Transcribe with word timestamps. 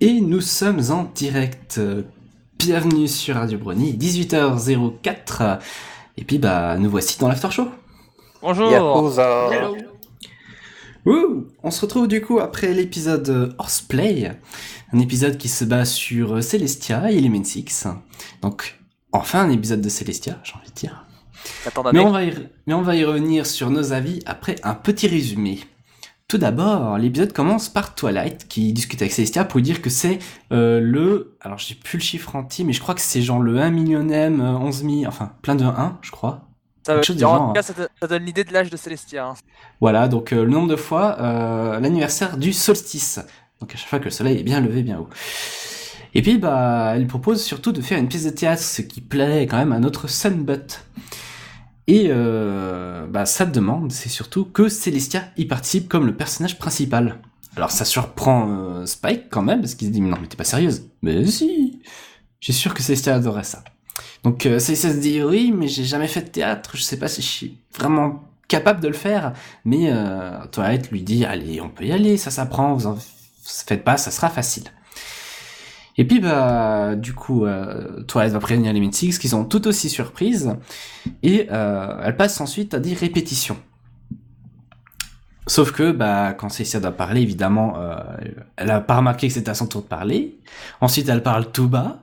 Et 0.00 0.20
nous 0.20 0.40
sommes 0.40 0.80
en 0.90 1.04
direct. 1.14 1.80
Bienvenue 2.58 3.08
sur 3.08 3.36
Radio 3.36 3.58
Brony, 3.58 3.92
18h04. 3.96 5.58
Et 6.16 6.24
puis 6.24 6.38
bah 6.38 6.76
nous 6.78 6.90
voici 6.90 7.18
dans 7.18 7.28
l'after 7.28 7.50
show. 7.50 7.68
Bonjour. 8.42 8.70
Yakuza. 8.70 9.50
Ouh 11.06 11.46
on 11.62 11.70
se 11.70 11.80
retrouve 11.80 12.08
du 12.08 12.20
coup 12.20 12.40
après 12.40 12.74
l'épisode 12.74 13.54
Horseplay, 13.58 14.32
un 14.92 14.98
épisode 14.98 15.38
qui 15.38 15.48
se 15.48 15.64
base 15.64 15.90
sur 15.92 16.42
Celestia 16.42 17.10
et 17.10 17.16
Element 17.16 17.44
6. 17.44 17.86
Donc 18.42 18.78
enfin 19.12 19.40
un 19.42 19.50
épisode 19.50 19.80
de 19.80 19.88
Celestia, 19.88 20.38
j'ai 20.44 20.54
envie 20.54 20.68
de 20.68 20.74
dire. 20.74 21.06
Attends, 21.66 21.84
Mais 21.94 22.00
on, 22.00 22.10
va 22.10 22.22
y, 22.24 22.30
re- 22.30 22.48
mais 22.66 22.74
on 22.74 22.82
va 22.82 22.96
y 22.96 23.04
revenir 23.04 23.46
sur 23.46 23.70
nos 23.70 23.92
avis 23.94 24.20
après 24.26 24.56
un 24.62 24.74
petit 24.74 25.08
résumé. 25.08 25.60
Tout 26.30 26.38
d'abord, 26.38 26.96
l'épisode 26.96 27.32
commence 27.32 27.68
par 27.68 27.96
Twilight 27.96 28.46
qui 28.46 28.72
discute 28.72 29.02
avec 29.02 29.12
Celestia 29.12 29.44
pour 29.44 29.58
lui 29.58 29.64
dire 29.64 29.82
que 29.82 29.90
c'est 29.90 30.20
euh, 30.52 30.78
le... 30.80 31.36
Alors 31.40 31.58
j'ai 31.58 31.74
plus 31.74 31.98
le 31.98 32.04
chiffre 32.04 32.36
entier, 32.36 32.64
mais 32.64 32.72
je 32.72 32.80
crois 32.80 32.94
que 32.94 33.00
c'est 33.00 33.20
genre 33.20 33.40
le 33.40 33.58
1 33.60 33.70
millionième, 33.70 34.40
euh, 34.40 34.52
11 34.52 34.84
000... 34.84 34.90
Enfin, 35.08 35.32
plein 35.42 35.56
de 35.56 35.64
1, 35.64 35.98
je 36.02 36.12
crois. 36.12 36.42
ça, 36.86 37.00
du 37.00 37.24
en 37.24 37.48
tout 37.48 37.52
cas, 37.54 37.62
ça, 37.62 37.74
te- 37.74 37.88
ça 38.00 38.06
donne 38.06 38.24
l'idée 38.24 38.44
de 38.44 38.52
l'âge 38.52 38.70
de 38.70 38.76
Célestia. 38.76 39.26
hein. 39.26 39.34
Voilà, 39.80 40.06
donc 40.06 40.32
euh, 40.32 40.44
le 40.44 40.50
nombre 40.52 40.68
de 40.68 40.76
fois 40.76 41.16
euh, 41.20 41.80
l'anniversaire 41.80 42.36
du 42.36 42.52
solstice. 42.52 43.18
Donc 43.60 43.74
à 43.74 43.76
chaque 43.76 43.88
fois 43.88 43.98
que 43.98 44.04
le 44.04 44.10
soleil 44.10 44.38
est 44.38 44.44
bien 44.44 44.60
levé, 44.60 44.84
bien 44.84 45.00
haut. 45.00 45.08
Et 46.14 46.22
puis 46.22 46.38
bah, 46.38 46.92
elle 46.94 47.08
propose 47.08 47.42
surtout 47.42 47.72
de 47.72 47.80
faire 47.80 47.98
une 47.98 48.06
pièce 48.06 48.24
de 48.24 48.30
théâtre, 48.30 48.62
ce 48.62 48.82
qui 48.82 49.00
plaît 49.00 49.48
quand 49.50 49.58
même 49.58 49.72
à 49.72 49.80
notre 49.80 50.08
Sunbutt. 50.08 50.84
Et 51.90 52.06
euh, 52.10 53.04
bah, 53.08 53.24
demande, 53.52 53.90
c'est 53.90 54.08
surtout 54.08 54.44
que 54.44 54.68
Celestia 54.68 55.24
y 55.36 55.46
participe 55.46 55.88
comme 55.88 56.06
le 56.06 56.14
personnage 56.14 56.56
principal. 56.56 57.18
Alors 57.56 57.72
ça 57.72 57.84
surprend 57.84 58.48
euh, 58.48 58.86
Spike 58.86 59.28
quand 59.28 59.42
même, 59.42 59.60
parce 59.60 59.74
qu'il 59.74 59.88
se 59.88 59.92
dit 59.92 60.00
mais 60.00 60.08
non 60.08 60.16
mais 60.20 60.28
t'es 60.28 60.36
pas 60.36 60.44
sérieuse. 60.44 60.84
Mais 61.02 61.26
si, 61.26 61.82
j'ai 62.38 62.52
sûr 62.52 62.74
que 62.74 62.82
Celestia 62.84 63.16
adorait 63.16 63.42
ça. 63.42 63.64
Donc 64.22 64.46
euh, 64.46 64.60
Celestia 64.60 64.92
se 64.92 64.98
dit 64.98 65.20
oui 65.20 65.52
mais 65.52 65.66
j'ai 65.66 65.82
jamais 65.82 66.06
fait 66.06 66.22
de 66.22 66.28
théâtre, 66.28 66.76
je 66.76 66.82
sais 66.82 66.96
pas 66.96 67.08
si 67.08 67.22
je 67.22 67.26
suis 67.26 67.58
vraiment 67.76 68.22
capable 68.46 68.80
de 68.80 68.86
le 68.86 68.94
faire. 68.94 69.32
Mais 69.64 69.90
euh, 69.90 70.38
lui 70.92 71.02
dit 71.02 71.24
allez, 71.24 71.60
on 71.60 71.70
peut 71.70 71.86
y 71.86 71.90
aller, 71.90 72.16
ça 72.18 72.30
s'apprend, 72.30 72.72
vous 72.74 72.86
en 72.86 72.96
faites 73.42 73.82
pas, 73.82 73.96
ça 73.96 74.12
sera 74.12 74.30
facile. 74.30 74.70
Et 76.00 76.04
puis 76.06 76.18
bah 76.18 76.96
du 76.96 77.12
coup 77.12 77.44
euh, 77.44 78.02
Twilight 78.04 78.32
va 78.32 78.40
prévenir 78.40 78.72
les 78.72 78.80
Mythics 78.80 79.18
qui 79.18 79.28
sont 79.28 79.44
tout 79.44 79.68
aussi 79.68 79.90
surprises 79.90 80.56
et 81.22 81.46
euh, 81.52 82.00
elle 82.02 82.16
passe 82.16 82.40
ensuite 82.40 82.72
à 82.72 82.78
des 82.78 82.94
répétitions. 82.94 83.58
Sauf 85.46 85.72
que 85.72 85.92
bah 85.92 86.32
quand 86.32 86.48
Cécia 86.48 86.80
doit 86.80 86.92
parler 86.92 87.20
évidemment 87.20 87.74
euh, 87.76 87.96
elle 88.56 88.70
a 88.70 88.80
pas 88.80 88.96
remarqué 88.96 89.28
que 89.28 89.34
c'était 89.34 89.50
à 89.50 89.54
son 89.54 89.66
tour 89.66 89.82
de 89.82 89.88
parler. 89.88 90.38
Ensuite 90.80 91.06
elle 91.10 91.22
parle 91.22 91.52
tout 91.52 91.68
bas. 91.68 91.98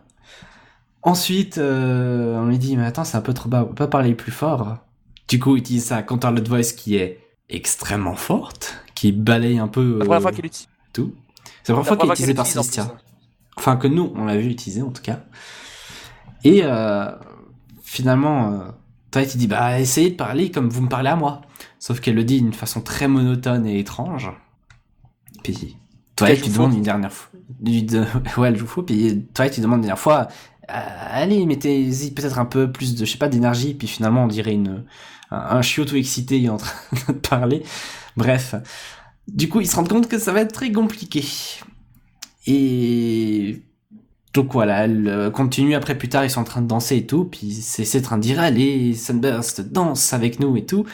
Ensuite 1.02 1.58
euh, 1.58 2.38
on 2.38 2.46
lui 2.46 2.60
dit 2.60 2.78
mais 2.78 2.86
attends 2.86 3.04
c'est 3.04 3.18
un 3.18 3.22
peu 3.22 3.34
trop 3.34 3.50
bas, 3.50 3.64
on 3.64 3.70
peut 3.70 3.74
pas 3.74 3.88
parler 3.88 4.14
plus 4.14 4.32
fort. 4.32 4.78
Du 5.28 5.40
coup, 5.40 5.56
il 5.56 5.60
utilise 5.62 5.86
sa 5.86 6.04
de 6.04 6.48
voice 6.48 6.74
qui 6.78 6.98
est 6.98 7.20
extrêmement 7.50 8.16
forte, 8.16 8.78
qui 8.94 9.12
balaye 9.12 9.58
un 9.58 9.68
peu 9.68 9.98
La 9.98 10.06
première 10.06 10.22
fois 10.22 10.32
qu'il 10.32 10.44
l'utilise. 10.44 10.70
tout. 10.94 11.16
C'est 11.64 11.74
la 11.74 11.80
première 11.80 11.88
fois 11.88 11.98
qu'il 11.98 12.10
est 12.10 12.14
utilisé 12.14 12.34
par 12.36 12.46
Celestia. 12.46 12.96
Enfin, 13.58 13.76
que 13.76 13.88
nous, 13.88 14.12
on 14.16 14.26
l'a 14.26 14.38
vu 14.38 14.50
utiliser 14.50 14.82
en 14.82 14.92
tout 14.92 15.02
cas. 15.02 15.20
Et 16.44 16.62
euh, 16.64 17.12
finalement, 17.84 18.52
euh, 18.52 18.72
Twilight 19.12 19.36
il 19.36 19.38
dit 19.40 19.48
Bah, 19.48 19.80
essayez 19.80 20.12
de 20.12 20.16
parler 20.16 20.52
comme 20.52 20.70
vous 20.70 20.82
me 20.82 20.90
parlez 20.90 21.10
à 21.10 21.16
moi. 21.16 21.42
Sauf 21.80 22.00
qu'elle 22.00 22.16
le 22.16 22.24
dit 22.24 22.42
d'une 22.42 22.54
façon 22.54 22.82
très 22.82 23.08
monotone 23.08 23.66
et 23.66 23.80
étrange. 23.80 24.32
Puis 25.44 25.78
Twilight 26.16 26.40
joue 26.40 26.46
lui 26.46 26.52
faux. 26.52 26.62
demande 26.64 26.74
une 26.76 26.84
dernière 26.84 27.12
fois. 27.12 27.32
Ouais, 28.38 28.50
elle 28.50 28.58
joue 28.58 28.68
faux. 28.68 28.84
Puis 28.84 29.26
Twilight 29.34 29.56
lui 29.56 29.62
demande 29.62 29.80
une 29.80 29.84
dernière 29.86 30.00
fois 30.00 30.28
euh, 30.70 30.80
Allez, 31.12 31.46
mettez-y 31.46 32.12
peut-être 32.12 32.40
un 32.40 32.46
peu 32.46 32.72
plus 32.72 32.96
de, 32.96 33.06
je 33.06 33.12
sais 33.12 33.18
pas, 33.18 33.30
d'énergie. 33.30 33.74
Puis 33.74 33.88
finalement, 33.88 34.26
on 34.26 34.28
dirait 34.28 34.54
une, 34.54 34.86
un, 35.32 35.38
un 35.38 35.62
chiot 35.62 35.86
tout 35.86 35.96
excité 35.96 36.48
en 36.50 36.58
train 36.96 37.14
de 37.14 37.14
parler. 37.14 37.64
Bref. 38.16 38.56
Du 39.28 39.50
coup, 39.50 39.60
ils 39.60 39.68
se 39.68 39.76
rendent 39.76 39.90
compte 39.90 40.08
que 40.08 40.20
ça 40.20 40.32
va 40.32 40.42
être 40.42 40.54
très 40.54 40.72
compliqué. 40.72 41.24
Et 42.48 43.62
donc 44.34 44.54
voilà, 44.54 44.86
elle 44.86 45.08
euh, 45.08 45.30
continue. 45.30 45.76
Après 45.76 45.98
plus 45.98 46.10
tard, 46.10 46.24
ils 46.26 46.30
sont 46.30 46.42
en 46.42 46.46
train 46.46 46.62
de 46.62 46.68
danser 46.68 46.98
et 46.98 47.06
tout, 47.06 47.26
puis 47.26 47.52
c'est 47.52 48.00
en 48.00 48.02
train 48.02 48.18
de 48.18 48.24
dire 48.24 48.40
allez, 48.40 48.94
Sunburst, 48.94 49.62
danse 49.62 50.14
avec 50.14 50.40
nous 50.40 50.58
et 50.58 50.66
tout. 50.66 50.86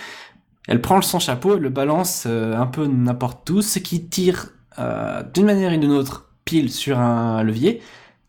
Elle 0.67 0.81
prend 0.81 1.01
son 1.01 1.19
chapeau, 1.19 1.55
elle 1.55 1.61
le 1.61 1.69
balance 1.69 2.23
euh, 2.25 2.55
un 2.55 2.67
peu 2.67 2.87
n'importe 2.87 3.49
où, 3.49 3.61
ce 3.61 3.79
qui 3.79 4.05
tire 4.07 4.49
euh, 4.79 5.21
d'une 5.33 5.45
manière 5.45 5.73
ou 5.73 5.77
d'une 5.77 5.91
autre 5.91 6.29
pile 6.45 6.71
sur 6.71 6.99
un 6.99 7.43
levier, 7.43 7.81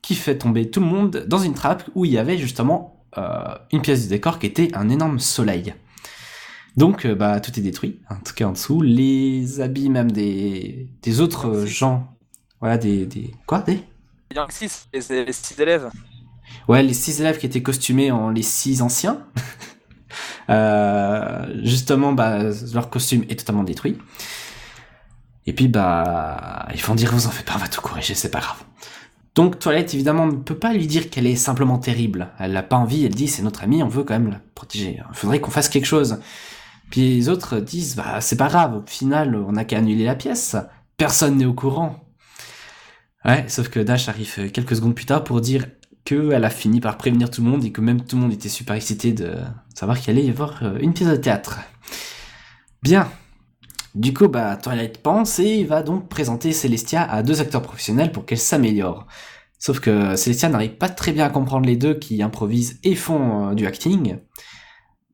qui 0.02 0.14
fait 0.14 0.36
tomber 0.36 0.70
tout 0.70 0.80
le 0.80 0.86
monde 0.86 1.24
dans 1.28 1.38
une 1.38 1.54
trappe 1.54 1.88
où 1.94 2.04
il 2.04 2.10
y 2.10 2.18
avait 2.18 2.36
justement 2.36 3.04
euh, 3.18 3.54
une 3.72 3.82
pièce 3.82 4.02
du 4.02 4.08
décor 4.08 4.38
qui 4.38 4.46
était 4.46 4.74
un 4.74 4.88
énorme 4.88 5.18
soleil. 5.18 5.74
Donc 6.76 7.06
bah 7.06 7.38
tout 7.38 7.56
est 7.56 7.62
détruit, 7.62 8.00
en 8.10 8.16
tout 8.16 8.34
cas 8.34 8.46
en 8.46 8.52
dessous, 8.52 8.82
les 8.82 9.60
habits 9.60 9.90
même 9.90 10.10
des, 10.10 10.88
des 11.02 11.20
autres 11.20 11.66
gens, 11.66 12.13
voilà 12.64 12.78
des, 12.78 13.04
des 13.04 13.30
quoi 13.44 13.60
des? 13.60 13.84
6, 14.48 14.88
et 14.94 15.02
c'est 15.02 15.22
les 15.22 15.34
6 15.34 15.60
élèves. 15.60 15.90
Ouais, 16.66 16.82
les 16.82 16.94
six 16.94 17.20
élèves 17.20 17.36
qui 17.36 17.44
étaient 17.44 17.60
costumés 17.60 18.10
en 18.10 18.30
les 18.30 18.42
six 18.42 18.80
anciens. 18.80 19.20
Euh, 20.50 21.46
justement, 21.64 22.12
bah, 22.12 22.50
leur 22.74 22.90
costume 22.90 23.24
est 23.30 23.38
totalement 23.40 23.64
détruit. 23.64 23.98
Et 25.46 25.54
puis, 25.54 25.68
bah, 25.68 26.68
ils 26.74 26.82
vont 26.82 26.94
dire, 26.94 27.10
vous 27.12 27.26
en 27.26 27.30
faites 27.30 27.46
pas, 27.46 27.54
on 27.56 27.58
va 27.58 27.66
tout 27.66 27.80
corriger, 27.80 28.14
c'est 28.14 28.30
pas 28.30 28.40
grave. 28.40 28.62
Donc, 29.34 29.58
Toilette, 29.58 29.94
évidemment, 29.94 30.26
ne 30.26 30.36
peut 30.36 30.58
pas 30.58 30.74
lui 30.74 30.86
dire 30.86 31.08
qu'elle 31.08 31.26
est 31.26 31.34
simplement 31.34 31.78
terrible. 31.78 32.28
Elle 32.38 32.52
n'a 32.52 32.62
pas 32.62 32.76
envie, 32.76 33.04
elle 33.04 33.14
dit, 33.14 33.26
c'est 33.26 33.42
notre 33.42 33.64
amie, 33.64 33.82
on 33.82 33.88
veut 33.88 34.04
quand 34.04 34.14
même 34.14 34.30
la 34.30 34.40
protéger. 34.54 35.00
Il 35.10 35.16
faudrait 35.16 35.40
qu'on 35.40 35.50
fasse 35.50 35.70
quelque 35.70 35.86
chose. 35.86 36.20
Puis 36.90 37.00
les 37.00 37.28
autres 37.30 37.58
disent, 37.58 37.96
bah, 37.96 38.20
c'est 38.20 38.36
pas 38.36 38.48
grave, 38.48 38.76
au 38.76 38.86
final, 38.86 39.34
on 39.34 39.52
n'a 39.52 39.64
qu'à 39.64 39.78
annuler 39.78 40.04
la 40.04 40.14
pièce. 40.14 40.56
Personne 40.98 41.38
n'est 41.38 41.46
au 41.46 41.54
courant. 41.54 42.03
Ouais, 43.24 43.44
sauf 43.48 43.68
que 43.68 43.80
Dash 43.80 44.08
arrive 44.08 44.50
quelques 44.50 44.76
secondes 44.76 44.94
plus 44.94 45.06
tard 45.06 45.24
pour 45.24 45.40
dire 45.40 45.66
qu'elle 46.04 46.44
a 46.44 46.50
fini 46.50 46.80
par 46.80 46.98
prévenir 46.98 47.30
tout 47.30 47.42
le 47.42 47.50
monde 47.50 47.64
et 47.64 47.72
que 47.72 47.80
même 47.80 48.04
tout 48.04 48.16
le 48.16 48.22
monde 48.22 48.32
était 48.32 48.50
super 48.50 48.76
excité 48.76 49.12
de 49.12 49.36
savoir 49.74 49.98
qu'il 49.98 50.10
allait 50.10 50.26
y 50.26 50.30
avoir 50.30 50.62
euh, 50.62 50.78
une 50.80 50.92
pièce 50.92 51.08
de 51.08 51.16
théâtre. 51.16 51.60
Bien. 52.82 53.10
Du 53.94 54.12
coup, 54.12 54.28
bah, 54.28 54.56
Twilight 54.56 54.98
pense 55.02 55.38
et 55.38 55.64
va 55.64 55.82
donc 55.82 56.08
présenter 56.08 56.52
Celestia 56.52 57.02
à 57.02 57.22
deux 57.22 57.40
acteurs 57.40 57.62
professionnels 57.62 58.12
pour 58.12 58.26
qu'elle 58.26 58.38
s'améliore. 58.38 59.06
Sauf 59.58 59.80
que 59.80 60.16
Celestia 60.16 60.50
n'arrive 60.50 60.76
pas 60.76 60.90
très 60.90 61.12
bien 61.12 61.24
à 61.24 61.30
comprendre 61.30 61.64
les 61.64 61.76
deux 61.76 61.94
qui 61.94 62.22
improvisent 62.22 62.78
et 62.82 62.94
font 62.94 63.50
euh, 63.50 63.54
du 63.54 63.66
acting. 63.66 64.18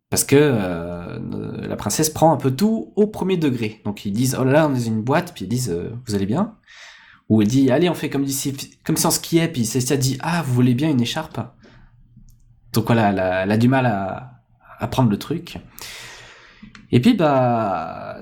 Parce 0.08 0.24
que 0.24 0.34
euh, 0.36 1.68
la 1.68 1.76
princesse 1.76 2.10
prend 2.10 2.32
un 2.32 2.36
peu 2.36 2.50
tout 2.50 2.92
au 2.96 3.06
premier 3.06 3.36
degré. 3.36 3.80
Donc 3.84 4.04
ils 4.04 4.12
disent, 4.12 4.36
oh 4.40 4.42
là 4.42 4.50
là, 4.50 4.68
on 4.68 4.74
est 4.74 4.86
une 4.86 5.02
boîte, 5.02 5.32
puis 5.34 5.44
ils 5.44 5.48
disent, 5.48 5.70
euh, 5.70 5.92
vous 6.06 6.16
allez 6.16 6.26
bien 6.26 6.56
où 7.30 7.40
elle 7.40 7.48
dit 7.48 7.70
allez 7.70 7.88
on 7.88 7.94
fait 7.94 8.10
comme 8.10 8.26
comme 8.84 8.96
si 8.98 9.06
on 9.06 9.10
skiait 9.10 9.48
puis 9.48 9.64
Célestia 9.64 9.96
dit 9.96 10.18
ah 10.20 10.42
vous 10.42 10.52
voulez 10.52 10.74
bien 10.74 10.90
une 10.90 11.00
écharpe? 11.00 11.40
Donc 12.74 12.84
voilà 12.86 13.10
elle 13.10 13.18
a, 13.18 13.42
elle 13.44 13.50
a 13.50 13.56
du 13.56 13.68
mal 13.68 13.86
à, 13.86 14.42
à 14.78 14.86
prendre 14.88 15.08
le 15.08 15.18
truc. 15.18 15.56
Et 16.92 17.00
puis 17.00 17.14
bah 17.14 18.18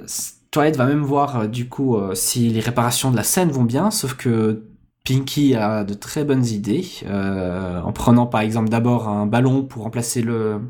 Twilight 0.53 0.77
va 0.77 0.87
même 0.87 1.03
voir 1.03 1.41
euh, 1.41 1.47
du 1.49 1.69
coup 1.69 1.97
euh, 1.97 2.15
si 2.15 2.49
les 2.49 2.61
réparations 2.61 3.11
de 3.11 3.17
la 3.17 3.25
scène 3.25 3.51
vont 3.51 3.65
bien. 3.65 3.91
Sauf 3.91 4.15
que 4.15 4.67
Pinky 5.05 5.55
a 5.55 5.85
de 5.85 5.95
très 5.95 6.25
bonnes 6.25 6.45
idées. 6.47 6.87
Euh, 7.05 7.81
en 7.81 7.93
prenant 7.93 8.27
par 8.27 8.43
exemple 8.43 8.69
d'abord 8.69 9.09
un 9.09 9.27
ballon 9.27 9.65
pour 9.65 9.83
remplacer 9.85 10.23
le 10.23 10.61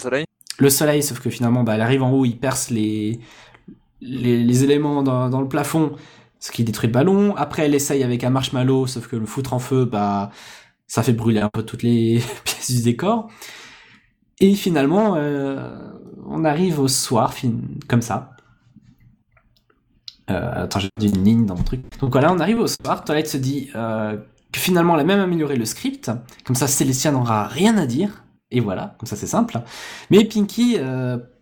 Soleil. 0.00 0.24
le 0.58 0.70
soleil, 0.70 1.02
sauf 1.02 1.20
que 1.20 1.30
finalement, 1.30 1.62
bah, 1.64 1.74
elle 1.74 1.80
arrive 1.80 2.02
en 2.02 2.10
haut, 2.12 2.24
il 2.24 2.38
perce 2.38 2.70
les, 2.70 3.20
les, 4.00 4.42
les 4.42 4.64
éléments 4.64 5.02
dans, 5.02 5.28
dans 5.28 5.40
le 5.40 5.48
plafond, 5.48 5.92
ce 6.40 6.50
qui 6.50 6.64
détruit 6.64 6.88
le 6.88 6.92
ballon. 6.92 7.34
Après, 7.36 7.64
elle 7.64 7.74
essaye 7.74 8.02
avec 8.02 8.24
un 8.24 8.30
marshmallow, 8.30 8.86
sauf 8.86 9.08
que 9.08 9.16
le 9.16 9.26
foutre 9.26 9.52
en 9.52 9.58
feu, 9.58 9.84
bah, 9.84 10.30
ça 10.86 11.02
fait 11.02 11.12
brûler 11.12 11.40
un 11.40 11.50
peu 11.50 11.62
toutes 11.62 11.82
les 11.82 12.22
pièces 12.44 12.70
du 12.70 12.82
décor. 12.82 13.28
Et 14.40 14.54
finalement, 14.54 15.16
euh, 15.16 15.68
on 16.26 16.44
arrive 16.44 16.78
au 16.78 16.88
soir, 16.88 17.34
comme 17.88 18.02
ça. 18.02 18.30
Euh, 20.30 20.64
attends, 20.64 20.78
j'ai 20.80 20.90
une 21.00 21.24
ligne 21.24 21.46
dans 21.46 21.56
mon 21.56 21.64
truc. 21.64 21.80
Donc 21.98 22.12
voilà, 22.12 22.32
on 22.32 22.38
arrive 22.38 22.60
au 22.60 22.66
soir. 22.66 23.04
Twilight 23.04 23.26
se 23.26 23.36
dit 23.36 23.70
euh, 23.74 24.16
que 24.52 24.60
finalement, 24.60 24.94
elle 24.94 25.00
a 25.00 25.04
même 25.04 25.20
amélioré 25.20 25.56
le 25.56 25.64
script. 25.64 26.10
Comme 26.44 26.54
ça, 26.54 26.68
Célestia 26.68 27.10
n'aura 27.10 27.48
rien 27.48 27.76
à 27.78 27.86
dire. 27.86 28.24
Et 28.50 28.60
voilà, 28.60 28.94
comme 28.98 29.06
ça, 29.06 29.16
c'est 29.16 29.26
simple. 29.26 29.60
Mais 30.10 30.24
Pinky 30.24 30.78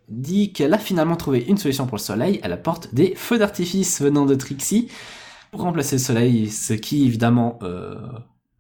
dit 0.09 0.53
qu'elle 0.53 0.73
a 0.75 0.79
finalement 0.79 1.17
trouvé 1.17 1.45
une 1.49 1.57
solution 1.57 1.87
pour 1.87 1.97
le 1.97 2.03
soleil. 2.03 2.41
Elle 2.43 2.53
apporte 2.53 2.95
des 2.95 3.15
feux 3.17 3.39
d'artifice 3.39 4.01
venant 4.01 4.27
de 4.27 4.35
Trixie 4.35 4.89
pour 5.51 5.63
remplacer 5.63 5.97
le 5.97 6.01
soleil, 6.01 6.51
ce 6.51 6.73
qui 6.75 7.05
évidemment 7.07 7.59
euh, 7.63 7.97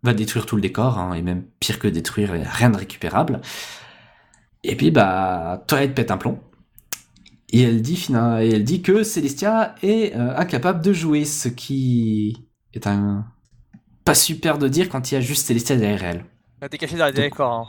va 0.02 0.14
détruire 0.14 0.46
tout 0.46 0.56
le 0.56 0.62
décor, 0.62 0.98
hein, 0.98 1.14
et 1.14 1.22
même 1.22 1.44
pire 1.60 1.78
que 1.78 1.88
détruire, 1.88 2.34
il 2.36 2.42
y 2.42 2.44
a 2.44 2.50
rien 2.50 2.70
de 2.70 2.76
récupérable. 2.76 3.40
Et 4.64 4.76
puis 4.76 4.90
bah, 4.90 5.64
Twilight 5.66 5.94
pète 5.94 6.10
un 6.10 6.16
plomb. 6.16 6.40
Et 7.50 7.62
elle 7.62 7.80
dit, 7.80 7.96
fina- 7.96 8.42
et 8.44 8.50
elle 8.50 8.64
dit 8.64 8.82
que 8.82 9.04
Celestia 9.04 9.76
est 9.82 10.16
euh, 10.16 10.36
incapable 10.36 10.82
de 10.82 10.92
jouer, 10.92 11.24
ce 11.24 11.48
qui 11.48 12.48
est 12.74 12.86
un 12.86 13.24
pas 14.04 14.14
super 14.14 14.58
de 14.58 14.68
dire 14.68 14.88
quand 14.88 15.10
il 15.10 15.14
y 15.14 15.18
a 15.18 15.20
juste 15.20 15.46
Célestia 15.46 15.76
derrière 15.76 16.04
elle. 16.04 16.24
Elle 16.60 16.66
était 16.66 16.78
cachée 16.78 16.96
dans 16.96 17.06
les 17.06 17.12
décors. 17.12 17.52
Hein. 17.52 17.66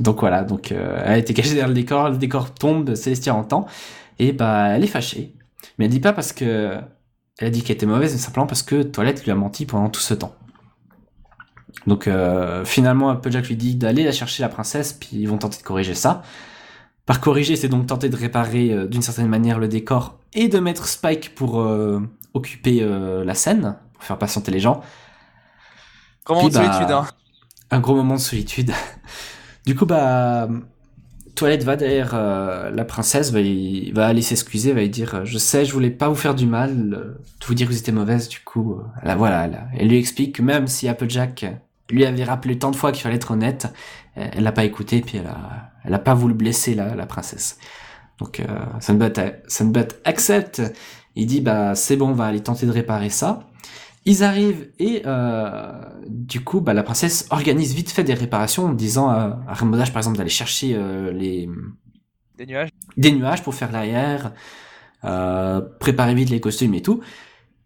Donc 0.00 0.20
voilà, 0.20 0.42
donc 0.44 0.72
euh, 0.72 1.02
elle 1.04 1.18
était 1.18 1.34
cachée 1.34 1.50
derrière 1.50 1.68
le 1.68 1.74
décor, 1.74 2.10
le 2.10 2.16
décor 2.16 2.54
tombe, 2.54 2.94
Célestia 2.94 3.34
entend, 3.34 3.66
et 4.18 4.32
bah 4.32 4.68
elle 4.68 4.84
est 4.84 4.88
fâchée. 4.88 5.34
Mais 5.78 5.84
elle 5.84 5.90
dit 5.90 6.00
pas 6.00 6.12
parce 6.12 6.32
que 6.32 6.78
elle 7.38 7.48
a 7.48 7.50
dit 7.50 7.62
qu'elle 7.62 7.76
était 7.76 7.86
mauvaise, 7.86 8.12
mais 8.12 8.18
simplement 8.18 8.46
parce 8.46 8.62
que 8.62 8.82
Toilette 8.82 9.24
lui 9.24 9.30
a 9.30 9.34
menti 9.34 9.66
pendant 9.66 9.88
tout 9.88 10.00
ce 10.00 10.14
temps. 10.14 10.34
Donc 11.86 12.06
euh, 12.06 12.64
finalement, 12.64 13.10
Applejack 13.10 13.48
lui 13.48 13.56
dit 13.56 13.74
d'aller 13.74 14.04
la 14.04 14.12
chercher 14.12 14.42
la 14.42 14.48
princesse, 14.48 14.92
puis 14.92 15.10
ils 15.12 15.28
vont 15.28 15.38
tenter 15.38 15.58
de 15.58 15.62
corriger 15.62 15.94
ça. 15.94 16.22
Par 17.06 17.20
corriger, 17.20 17.56
c'est 17.56 17.68
donc 17.68 17.86
tenter 17.86 18.08
de 18.08 18.16
réparer 18.16 18.70
euh, 18.70 18.86
d'une 18.86 19.02
certaine 19.02 19.26
manière 19.26 19.58
le 19.58 19.68
décor 19.68 20.18
et 20.34 20.48
de 20.48 20.58
mettre 20.60 20.86
Spike 20.86 21.34
pour 21.34 21.60
euh, 21.60 22.00
occuper 22.34 22.80
la 22.80 23.34
scène, 23.34 23.76
pour 23.94 24.04
faire 24.04 24.18
patienter 24.18 24.50
les 24.50 24.60
gens. 24.60 24.82
Comment 26.24 26.44
de 26.44 26.48
Puis, 26.48 26.58
bah, 26.58 26.72
solitude, 26.72 26.92
hein. 26.92 27.06
Un 27.70 27.80
gros 27.80 27.94
moment 27.94 28.14
de 28.14 28.20
solitude. 28.20 28.72
du 29.66 29.74
coup, 29.76 29.86
bah, 29.86 30.48
Toilette 31.34 31.64
va 31.64 31.76
derrière 31.76 32.10
euh, 32.14 32.70
la 32.70 32.84
princesse, 32.84 33.32
va, 33.32 34.06
aller 34.06 34.22
s'excuser, 34.22 34.72
va 34.72 34.80
lui 34.82 34.88
dire 34.90 35.14
euh, 35.14 35.24
Je 35.24 35.38
sais, 35.38 35.64
je 35.64 35.72
voulais 35.72 35.90
pas 35.90 36.08
vous 36.08 36.14
faire 36.14 36.34
du 36.34 36.46
mal, 36.46 36.94
euh, 36.94 37.18
vous 37.46 37.54
dire 37.54 37.66
que 37.68 37.72
vous 37.72 37.78
étiez 37.78 37.92
mauvaise, 37.92 38.28
du 38.28 38.40
coup. 38.40 38.74
euh, 38.74 38.82
a- 39.10 39.16
voilà, 39.16 39.48
elle, 39.76 39.88
lui 39.88 39.96
explique 39.96 40.36
que 40.36 40.42
même 40.42 40.66
si 40.66 40.88
Applejack 40.88 41.46
lui 41.90 42.04
avait 42.06 42.24
rappelé 42.24 42.58
tant 42.58 42.70
de 42.70 42.76
fois 42.76 42.92
qu'il 42.92 43.02
fallait 43.02 43.16
être 43.16 43.30
honnête, 43.32 43.68
elle 44.14 44.42
l'a 44.44 44.52
pas 44.52 44.64
écouté, 44.64 45.00
puis 45.00 45.18
elle 45.18 45.26
a, 45.26 45.70
elle 45.84 45.94
a 45.94 45.98
pas 45.98 46.14
voulu 46.14 46.34
blesser 46.34 46.74
la, 46.74 46.94
la 46.94 47.06
princesse. 47.06 47.58
Donc, 48.18 48.40
euh, 48.40 48.46
Sunbut 48.80 49.88
accepte. 50.04 50.62
Il 51.16 51.26
dit 51.26 51.40
Bah, 51.40 51.74
c'est 51.74 51.96
bon, 51.96 52.10
on 52.10 52.14
va 52.14 52.26
aller 52.26 52.40
tenter 52.40 52.66
de 52.66 52.70
réparer 52.72 53.10
ça. 53.10 53.48
Ils 54.04 54.24
arrivent 54.24 54.70
et 54.78 55.02
euh, 55.06 55.72
du 56.08 56.40
coup, 56.42 56.60
bah, 56.60 56.74
la 56.74 56.82
princesse 56.82 57.26
organise 57.30 57.74
vite 57.74 57.90
fait 57.90 58.04
des 58.04 58.14
réparations 58.14 58.66
en 58.66 58.72
disant 58.72 59.08
à, 59.08 59.40
à 59.46 59.54
Rainbow-Dash, 59.54 59.92
par 59.92 60.00
exemple, 60.00 60.18
d'aller 60.18 60.30
chercher 60.30 60.74
euh, 60.74 61.12
les, 61.12 61.48
Des 62.36 62.46
nuages. 62.46 62.70
des 62.96 63.12
nuages 63.12 63.42
pour 63.44 63.54
faire 63.54 63.70
l'arrière, 63.70 64.32
euh, 65.04 65.60
préparer 65.78 66.14
vite 66.14 66.30
les 66.30 66.40
costumes 66.40 66.74
et 66.74 66.82
tout. 66.82 67.00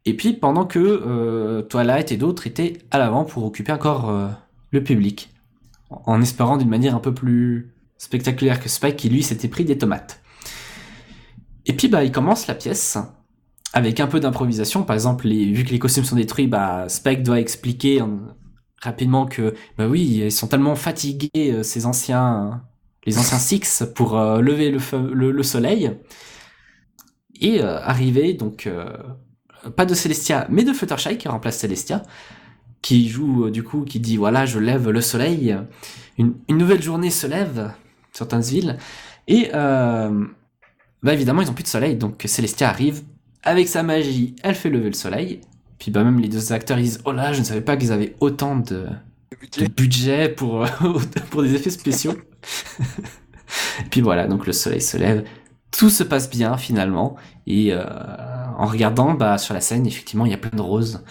Et 0.05 0.15
puis 0.15 0.35
pendant 0.35 0.67
que 0.67 0.79
euh, 0.79 1.63
Twilight 1.63 2.13
et 2.13 2.17
d'autres 2.17 2.47
étaient 2.47 2.79
à 2.91 2.99
l'avant 2.99 3.25
pour 3.25 3.45
occuper 3.45 3.73
encore 3.73 4.11
euh, 4.11 4.29
le 4.71 4.83
public, 4.85 5.31
en 5.91 6.21
espérant 6.21 6.57
d'une 6.59 6.69
manière 6.69 6.95
un 6.95 7.01
peu 7.01 7.13
plus 7.15 7.73
spectaculaire 7.99 8.61
que 8.61 8.69
Spike 8.69 8.97
qui 8.97 9.09
lui 9.09 9.23
s'était 9.23 9.49
pris 9.49 9.65
des 9.65 9.79
tomates. 9.79 10.21
Et 11.65 11.73
puis 11.73 11.89
bah 11.89 12.05
il 12.05 12.13
commence 12.13 12.47
la 12.47 12.55
pièce 12.55 12.99
avec 13.77 14.01
un 14.01 14.07
peu 14.07 14.21
d'improvisation. 14.21 14.85
Par 14.85 14.95
exemple, 14.95 15.29
vu 15.29 15.63
que 15.63 15.71
les 15.71 15.79
costumes 15.79 16.05
sont 16.05 16.17
détruits, 16.17 16.47
bah 16.47 16.87
Spike 16.89 17.23
doit 17.23 17.39
expliquer 17.39 18.01
euh, 18.01 18.07
rapidement 18.81 19.27
que 19.27 19.55
bah 19.77 19.87
oui 19.87 20.23
ils 20.25 20.33
sont 20.33 20.47
tellement 20.47 20.77
fatigués 20.77 21.29
euh, 21.37 21.63
ces 21.63 21.85
anciens 21.85 22.63
les 23.05 23.19
anciens 23.19 23.39
Six 23.39 23.85
pour 23.95 24.19
euh, 24.19 24.41
lever 24.41 24.71
le, 24.71 25.43
soleil. 25.43 25.93
Et 27.39 27.61
euh, 27.61 27.79
arriver 27.83 28.33
donc 28.33 28.67
pas 29.77 29.85
de 29.85 29.93
Celestia 29.93 30.47
mais 30.49 30.65
de 30.65 30.73
Fluttershy 30.73 31.19
qui 31.19 31.29
remplace 31.29 31.59
Celestia 31.59 32.03
qui 32.81 33.11
joue 33.11 33.51
du 33.51 33.63
coup 33.63 33.83
qui 33.83 34.01
dit 34.01 34.17
voilà 34.17 34.47
je 34.47 34.59
lève 34.59 34.89
le 34.89 35.03
soleil. 35.03 35.55
Une, 36.17 36.35
nouvelle 36.49 36.83
journée 36.83 37.11
se 37.11 37.27
lève 37.27 37.73
sur 38.15 38.27
Townsville. 38.27 38.79
Et 39.29 39.51
bah 39.53 41.13
évidemment 41.13 41.43
ils 41.43 41.51
ont 41.51 41.55
plus 41.55 41.65
de 41.65 41.69
soleil. 41.69 41.97
Donc 41.97 42.23
Celestia 42.27 42.71
arrive 42.71 43.03
avec 43.43 43.69
sa 43.69 43.83
magie 43.83 44.37
elle 44.43 44.55
fait 44.55 44.71
lever 44.71 44.89
le 44.89 44.95
soleil 44.95 45.41
puis 45.79 45.91
bah 45.91 46.05
même 46.05 46.19
les 46.19 46.29
deux 46.29 46.53
acteurs 46.53 46.79
ils 46.79 46.85
disent 46.85 47.01
oh 47.05 47.13
là 47.13 47.33
je 47.33 47.41
ne 47.41 47.45
savais 47.45 47.61
pas 47.61 47.77
qu'ils 47.77 47.93
avaient 47.93 48.15
autant 48.21 48.57
de 48.57 48.87
budget. 49.77 50.29
pour, 50.29 50.65
euh, 50.65 50.69
pour 51.31 51.43
des 51.43 51.55
effets 51.55 51.71
spéciaux. 51.71 52.15
Puis 53.91 54.01
voilà, 54.01 54.27
donc 54.27 54.47
le 54.47 54.53
soleil 54.53 54.81
se 54.81 54.97
lève, 54.97 55.25
tout 55.71 55.91
se 55.91 56.03
passe 56.03 56.29
bien 56.31 56.57
finalement, 56.57 57.17
et 57.47 57.73
euh, 57.73 57.85
en 58.57 58.67
regardant 58.67 59.15
bah, 59.15 59.39
sur 59.39 59.55
la 59.55 59.61
scène, 59.61 59.87
effectivement, 59.87 60.27
il 60.27 60.33
y 60.33 60.35
a 60.35 60.39
plein 60.39 60.57
de 60.57 60.63
roses, 60.63 61.05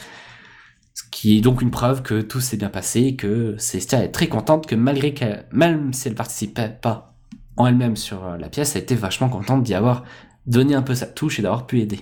ce 0.94 1.04
qui 1.12 1.38
est 1.38 1.42
donc 1.42 1.62
une 1.62 1.72
preuve 1.72 2.01
que 2.01 2.22
tout 2.22 2.42
s'est 2.42 2.57
bien 2.57 2.69
passé, 2.69 3.01
et 3.01 3.16
que 3.16 3.56
Célestia 3.57 4.04
est 4.04 4.12
très 4.12 4.27
contente 4.27 4.68
que 4.68 4.75
malgré 4.75 5.13
qu'elle, 5.13 5.45
même 5.51 5.94
si 5.94 6.07
elle 6.07 6.16
participait 6.16 6.77
pas 6.81 7.16
en 7.57 7.68
elle-même 7.68 7.95
sur 7.95 8.25
euh, 8.25 8.38
la 8.38 8.50
pièce, 8.50 8.75
elle 8.75 8.83
était 8.83 8.95
vachement 8.95 9.30
contente 9.30 9.63
d'y 9.63 9.74
avoir 9.74 10.04
donné 10.45 10.75
un 10.75 10.81
peu 10.81 10.94
sa 10.94 11.06
touche 11.06 11.39
et 11.39 11.42
d'avoir 11.42 11.66
pu 11.66 11.80
aider. 11.80 12.01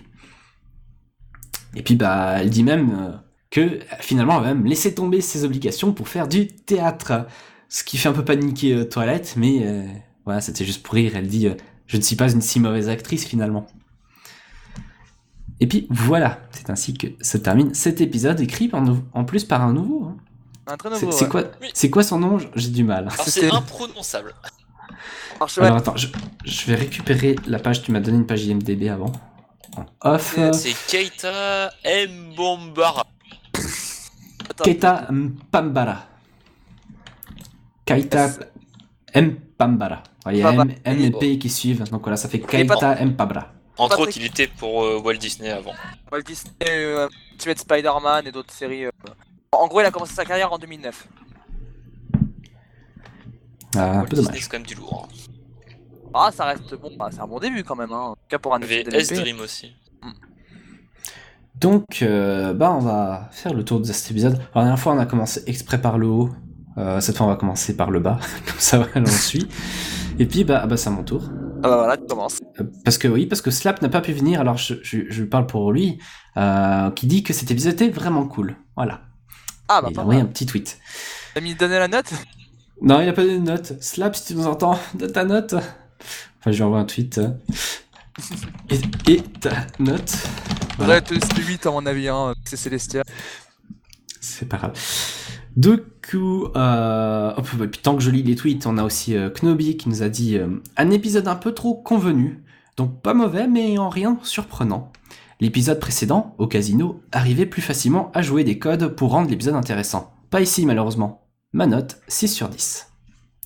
Et 1.75 1.83
puis 1.83 1.95
bah, 1.95 2.35
elle 2.39 2.49
dit 2.49 2.63
même 2.63 2.91
euh, 2.99 3.11
que 3.49 3.79
finalement 3.99 4.37
elle 4.37 4.43
va 4.43 4.53
même 4.53 4.65
laisser 4.65 4.93
tomber 4.93 5.21
ses 5.21 5.43
obligations 5.45 5.93
pour 5.93 6.07
faire 6.07 6.27
du 6.27 6.47
théâtre. 6.47 7.25
Ce 7.69 7.83
qui 7.83 7.97
fait 7.97 8.09
un 8.09 8.13
peu 8.13 8.23
paniquer 8.25 8.73
euh, 8.75 8.83
Toilette, 8.85 9.33
mais 9.37 9.61
euh, 9.65 9.83
voilà, 10.25 10.41
c'était 10.41 10.65
juste 10.65 10.83
pour 10.83 10.93
rire. 10.93 11.13
Elle 11.15 11.27
dit 11.27 11.47
euh, 11.47 11.55
Je 11.87 11.97
ne 11.97 12.01
suis 12.03 12.15
pas 12.15 12.31
une 12.31 12.41
si 12.41 12.59
mauvaise 12.59 12.89
actrice 12.89 13.25
finalement. 13.25 13.65
Et 15.59 15.67
puis 15.67 15.87
voilà, 15.89 16.39
c'est 16.51 16.69
ainsi 16.69 16.93
que 16.93 17.07
se 17.21 17.37
termine 17.37 17.73
cet 17.73 18.01
épisode 18.01 18.39
écrit 18.41 18.69
en, 19.13 19.23
plus 19.23 19.43
par 19.45 19.61
un 19.61 19.73
nouveau. 19.73 20.05
hein. 20.05 20.17
Un 20.67 20.77
très 20.77 20.89
C'est 20.95 21.05
nouveau. 21.05 21.11
c'est 21.17 21.25
ouais. 21.25 21.29
quoi, 21.31 21.43
Oui. 21.61 21.89
quoi 21.89 22.03
son 22.03 22.19
nom? 22.19 22.37
J'ai 22.55 22.69
du 22.69 22.83
mal. 22.83 23.07
C'est 23.25 23.49
imprononçable. 23.51 24.33
Alors, 25.37 25.47
je- 25.49 25.59
ouais, 25.59 25.65
Alors 25.67 25.77
attends, 25.79 25.95
je, 25.97 26.07
je 26.45 26.65
vais 26.67 26.75
récupérer 26.75 27.35
la 27.47 27.59
page. 27.59 27.81
Tu 27.81 27.91
m'as 27.91 27.99
donné 27.99 28.17
une 28.17 28.25
page 28.25 28.45
IMDB 28.45 28.87
avant. 28.89 29.11
Off. 30.01 30.33
C'est- 30.35 30.53
C'est 30.53 30.75
Keita 30.87 31.71
Mbombara. 32.09 33.05
attends. 34.49 34.63
Keita 34.63 35.07
Mpambara. 35.11 36.05
Keita 37.85 38.29
Mpambara. 39.15 40.03
Il 40.31 40.37
y 40.37 40.43
a. 40.43 40.51
M, 40.53 40.73
M 40.85 41.01
et 41.01 41.11
P 41.11 41.37
qui 41.39 41.49
suivent. 41.49 41.83
Donc 41.89 42.01
voilà, 42.01 42.17
ça 42.17 42.29
fait 42.29 42.39
Keita 42.39 42.95
Mpambara. 43.05 43.51
Entre 43.77 43.99
autres, 43.99 44.13
il 44.17 44.25
était 44.25 44.47
pour 44.47 44.83
euh, 44.83 44.99
Walt 45.03 45.15
Disney 45.17 45.49
avant. 45.49 45.73
Walt 46.11 46.21
Disney, 46.21 46.53
euh, 46.69 47.07
Ultimate 47.31 47.57
Spider-Man 47.59 48.27
et 48.27 48.31
d'autres 48.31 48.53
séries. 48.53 48.85
euh. 48.85 48.91
En 49.51 49.67
gros, 49.67 49.81
il 49.81 49.85
a 49.85 49.91
commencé 49.91 50.13
sa 50.13 50.25
carrière 50.25 50.53
en 50.53 50.59
2009. 50.59 51.07
Ah, 53.75 53.79
un 53.79 53.93
Walt 54.01 54.03
peu 54.03 54.15
Disney, 54.17 54.25
dommage. 54.27 54.41
c'est 54.43 54.49
quand 54.49 54.57
même 54.57 54.65
du 54.67 54.75
lourd. 54.75 55.07
hein. 55.09 55.15
Ah, 56.13 56.31
ça 56.31 56.45
reste 56.45 56.75
bon. 56.75 56.91
Ah, 56.99 57.09
c'est 57.11 57.19
un 57.21 57.27
bon 57.27 57.39
début 57.39 57.63
quand 57.63 57.75
même. 57.75 57.91
Hein. 57.91 57.99
En 57.99 58.13
tout 58.15 58.21
cas 58.29 58.39
pour 58.39 58.53
un 58.53 58.59
DLP. 58.59 58.93
S-Dream 58.93 59.39
aussi. 59.39 59.73
Donc, 61.55 62.01
euh, 62.01 62.53
bah, 62.53 62.73
on 62.73 62.79
va 62.79 63.29
faire 63.31 63.53
le 63.53 63.63
tour 63.63 63.79
de 63.79 63.85
cet 63.85 64.11
épisode. 64.11 64.33
Alors, 64.33 64.47
la 64.55 64.61
dernière 64.63 64.79
fois, 64.79 64.93
on 64.93 64.99
a 64.99 65.05
commencé 65.05 65.43
exprès 65.47 65.79
par 65.79 65.97
le 65.97 66.07
haut. 66.07 66.29
Euh, 66.77 66.99
cette 66.99 67.15
fois, 67.15 67.27
on 67.27 67.29
va 67.29 67.35
commencer 67.35 67.77
par 67.77 67.91
le 67.91 67.99
bas. 67.99 68.19
Comme 68.45 68.59
ça, 68.59 68.85
on 68.95 69.05
suit. 69.05 69.47
Et 70.19 70.25
puis, 70.25 70.43
bah, 70.43 70.65
bah 70.65 70.77
c'est 70.77 70.89
à 70.89 70.91
mon 70.91 71.03
tour. 71.03 71.29
Ah 71.63 71.69
bah 71.69 71.77
voilà, 71.77 71.95
tu 71.97 72.05
commences. 72.05 72.39
Euh, 72.59 72.65
Parce 72.83 72.97
que 72.97 73.07
oui, 73.07 73.25
parce 73.25 73.41
que 73.41 73.49
Slap 73.49 73.81
n'a 73.81 73.87
pas 73.87 74.01
pu 74.01 74.11
venir, 74.11 74.41
alors 74.41 74.57
je, 74.57 74.73
je, 74.83 75.09
je 75.09 75.23
parle 75.23 75.47
pour 75.47 75.71
lui, 75.71 75.97
euh, 76.35 76.91
qui 76.91 77.07
dit 77.07 77.23
que 77.23 77.31
cet 77.31 77.51
épisode 77.51 77.73
était 77.73 77.89
vraiment 77.89 78.27
cool. 78.27 78.57
Voilà. 78.75 78.99
Ah 79.69 79.81
bah 79.81 79.87
il 79.89 79.97
a 79.97 80.01
envoyé 80.01 80.19
un 80.19 80.25
petit 80.25 80.45
tweet. 80.45 80.77
T'as 81.33 81.39
mis 81.39 81.55
donner 81.55 81.79
la 81.79 81.87
note? 81.87 82.11
Non, 82.81 82.99
il 82.99 83.07
a 83.07 83.13
pas 83.13 83.23
donné 83.23 83.39
de 83.39 83.45
note. 83.45 83.81
Slap, 83.81 84.13
si 84.13 84.25
tu 84.25 84.35
nous 84.35 84.45
entends, 84.45 84.77
de 84.95 85.07
ta 85.07 85.23
note. 85.23 85.55
Enfin, 86.39 86.51
je 86.51 86.57
lui 86.57 86.63
envoie 86.63 86.79
un 86.79 86.85
tweet. 86.85 87.19
Et, 88.69 89.11
et 89.11 89.21
ta 89.21 89.65
note. 89.79 90.15
Voilà. 90.77 90.97
être 90.97 91.13
8 91.13 91.65
à 91.65 91.71
mon 91.71 91.85
avis. 91.85 92.07
Hein. 92.07 92.33
C'est 92.45 92.57
Célestia. 92.57 93.03
C'est 94.19 94.47
pas 94.47 94.57
grave. 94.57 94.73
Du 95.55 95.77
coup, 96.09 96.47
euh... 96.55 97.33
hop, 97.35 97.47
et 97.61 97.67
puis 97.67 97.81
tant 97.81 97.95
que 97.95 98.01
je 98.01 98.09
lis 98.09 98.23
les 98.23 98.35
tweets, 98.35 98.65
on 98.65 98.77
a 98.77 98.83
aussi 98.83 99.15
euh, 99.15 99.29
Knobi 99.29 99.77
qui 99.77 99.89
nous 99.89 100.01
a 100.01 100.09
dit 100.09 100.37
euh, 100.37 100.47
un 100.77 100.89
épisode 100.89 101.27
un 101.27 101.35
peu 101.35 101.53
trop 101.53 101.75
convenu, 101.75 102.43
donc 102.75 103.01
pas 103.01 103.13
mauvais 103.13 103.47
mais 103.47 103.77
en 103.77 103.89
rien 103.89 104.17
surprenant. 104.23 104.91
L'épisode 105.39 105.79
précédent, 105.79 106.33
au 106.37 106.47
casino, 106.47 107.01
arrivait 107.11 107.45
plus 107.45 107.61
facilement 107.61 108.11
à 108.13 108.21
jouer 108.21 108.43
des 108.43 108.57
codes 108.57 108.95
pour 108.95 109.11
rendre 109.11 109.29
l'épisode 109.29 109.55
intéressant. 109.55 110.13
Pas 110.31 110.41
ici 110.41 110.65
malheureusement. 110.65 111.27
Ma 111.51 111.67
note, 111.67 111.97
6 112.07 112.29
sur 112.29 112.49
10. 112.49 112.92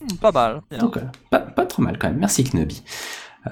Hmm, 0.01 0.15
pas 0.15 0.31
mal. 0.31 0.61
Bien. 0.69 0.79
Donc, 0.79 0.97
euh, 0.97 1.01
pas, 1.29 1.39
pas 1.39 1.65
trop 1.65 1.81
mal 1.81 1.97
quand 1.97 2.07
même. 2.09 2.19
Merci 2.19 2.43
Knobi. 2.43 2.83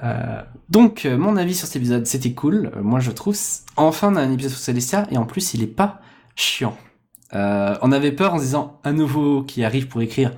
Euh, 0.02 0.42
donc, 0.68 1.04
euh, 1.06 1.16
mon 1.16 1.36
avis 1.36 1.54
sur 1.54 1.66
cet 1.66 1.76
épisode, 1.76 2.06
c'était 2.06 2.32
cool. 2.34 2.70
Euh, 2.76 2.82
moi, 2.82 3.00
je 3.00 3.10
trouve. 3.10 3.36
Enfin, 3.76 4.12
on 4.12 4.16
a 4.16 4.20
un 4.22 4.32
épisode 4.32 4.52
sur 4.52 4.60
Celestia 4.60 5.06
et 5.10 5.16
en 5.18 5.24
plus, 5.26 5.54
il 5.54 5.62
est 5.62 5.66
pas 5.66 6.00
chiant. 6.34 6.76
Euh, 7.34 7.76
on 7.82 7.90
avait 7.92 8.12
peur 8.12 8.34
en 8.34 8.38
se 8.38 8.44
disant 8.44 8.80
un 8.84 8.92
nouveau 8.92 9.42
qui 9.42 9.64
arrive 9.64 9.88
pour 9.88 10.00
écrire. 10.02 10.32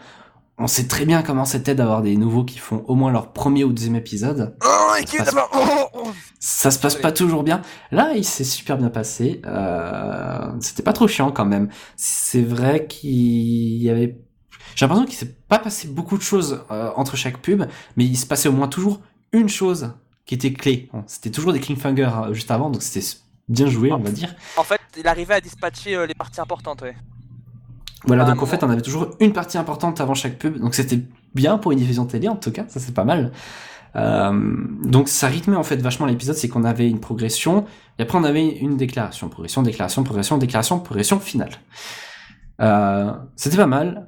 On 0.60 0.66
sait 0.66 0.88
très 0.88 1.04
bien 1.04 1.22
comment 1.22 1.44
c'était 1.44 1.74
d'avoir 1.74 2.02
des 2.02 2.16
nouveaux 2.16 2.44
qui 2.44 2.58
font 2.58 2.84
au 2.88 2.94
moins 2.96 3.12
leur 3.12 3.32
premier 3.32 3.62
ou 3.62 3.72
deuxième 3.72 3.94
épisode. 3.94 4.56
Oh, 4.64 4.94
équipe 5.00 5.18
passe- 5.18 5.34
d'abord 5.34 5.50
oh, 5.54 5.88
oh. 5.94 6.10
Ça 6.40 6.70
se 6.70 6.78
passe 6.78 6.96
pas 6.96 7.12
toujours 7.12 7.44
bien. 7.44 7.62
Là, 7.92 8.12
il 8.16 8.24
s'est 8.24 8.42
super 8.44 8.76
bien 8.78 8.90
passé. 8.90 9.40
Euh, 9.46 10.50
c'était 10.60 10.82
pas 10.82 10.92
trop 10.92 11.06
chiant 11.06 11.30
quand 11.30 11.44
même. 11.44 11.68
C'est 11.96 12.42
vrai 12.42 12.86
qu'il 12.86 13.82
y 13.82 13.90
avait. 13.90 14.18
J'ai 14.78 14.86
l'impression 14.86 15.06
qu'il 15.06 15.16
s'est 15.16 15.34
pas 15.48 15.58
passé 15.58 15.88
beaucoup 15.88 16.16
de 16.16 16.22
choses 16.22 16.62
euh, 16.70 16.92
entre 16.94 17.16
chaque 17.16 17.38
pub, 17.38 17.64
mais 17.96 18.04
il 18.04 18.16
se 18.16 18.26
passait 18.26 18.48
au 18.48 18.52
moins 18.52 18.68
toujours 18.68 19.00
une 19.32 19.48
chose 19.48 19.92
qui 20.24 20.36
était 20.36 20.52
clé. 20.52 20.88
Bon, 20.92 21.02
c'était 21.08 21.30
toujours 21.30 21.52
des 21.52 21.58
cliffhangers 21.58 22.04
euh, 22.04 22.32
juste 22.32 22.52
avant, 22.52 22.70
donc 22.70 22.80
c'était 22.84 23.04
bien 23.48 23.66
joué, 23.66 23.90
on 23.90 23.98
va 23.98 24.12
dire. 24.12 24.36
En 24.56 24.62
fait, 24.62 24.80
il 24.96 25.08
arrivait 25.08 25.34
à 25.34 25.40
dispatcher 25.40 25.96
euh, 25.96 26.06
les 26.06 26.14
parties 26.14 26.40
importantes, 26.40 26.82
ouais. 26.82 26.94
Voilà, 28.04 28.22
un 28.22 28.28
donc 28.28 28.40
en 28.40 28.46
fait, 28.46 28.62
on 28.62 28.70
avait 28.70 28.80
toujours 28.82 29.16
une 29.18 29.32
partie 29.32 29.58
importante 29.58 30.00
avant 30.00 30.14
chaque 30.14 30.38
pub, 30.38 30.60
donc 30.60 30.76
c'était 30.76 31.00
bien 31.34 31.58
pour 31.58 31.72
une 31.72 31.78
diffusion 31.80 32.06
télé 32.06 32.28
en 32.28 32.36
tout 32.36 32.52
cas, 32.52 32.64
ça 32.68 32.78
c'est 32.78 32.94
pas 32.94 33.04
mal. 33.04 33.32
Euh, 33.96 34.56
donc 34.84 35.08
ça 35.08 35.26
rythmait 35.26 35.56
en 35.56 35.64
fait 35.64 35.82
vachement 35.82 36.06
l'épisode, 36.06 36.36
c'est 36.36 36.46
qu'on 36.46 36.62
avait 36.62 36.88
une 36.88 37.00
progression, 37.00 37.66
et 37.98 38.02
après 38.02 38.16
on 38.16 38.22
avait 38.22 38.46
une 38.46 38.76
déclaration, 38.76 39.28
progression, 39.28 39.62
déclaration, 39.62 40.04
progression, 40.04 40.38
déclaration, 40.38 40.78
progression 40.78 41.18
finale. 41.18 41.50
Euh, 42.60 43.12
c'était 43.34 43.56
pas 43.56 43.66
mal. 43.66 44.06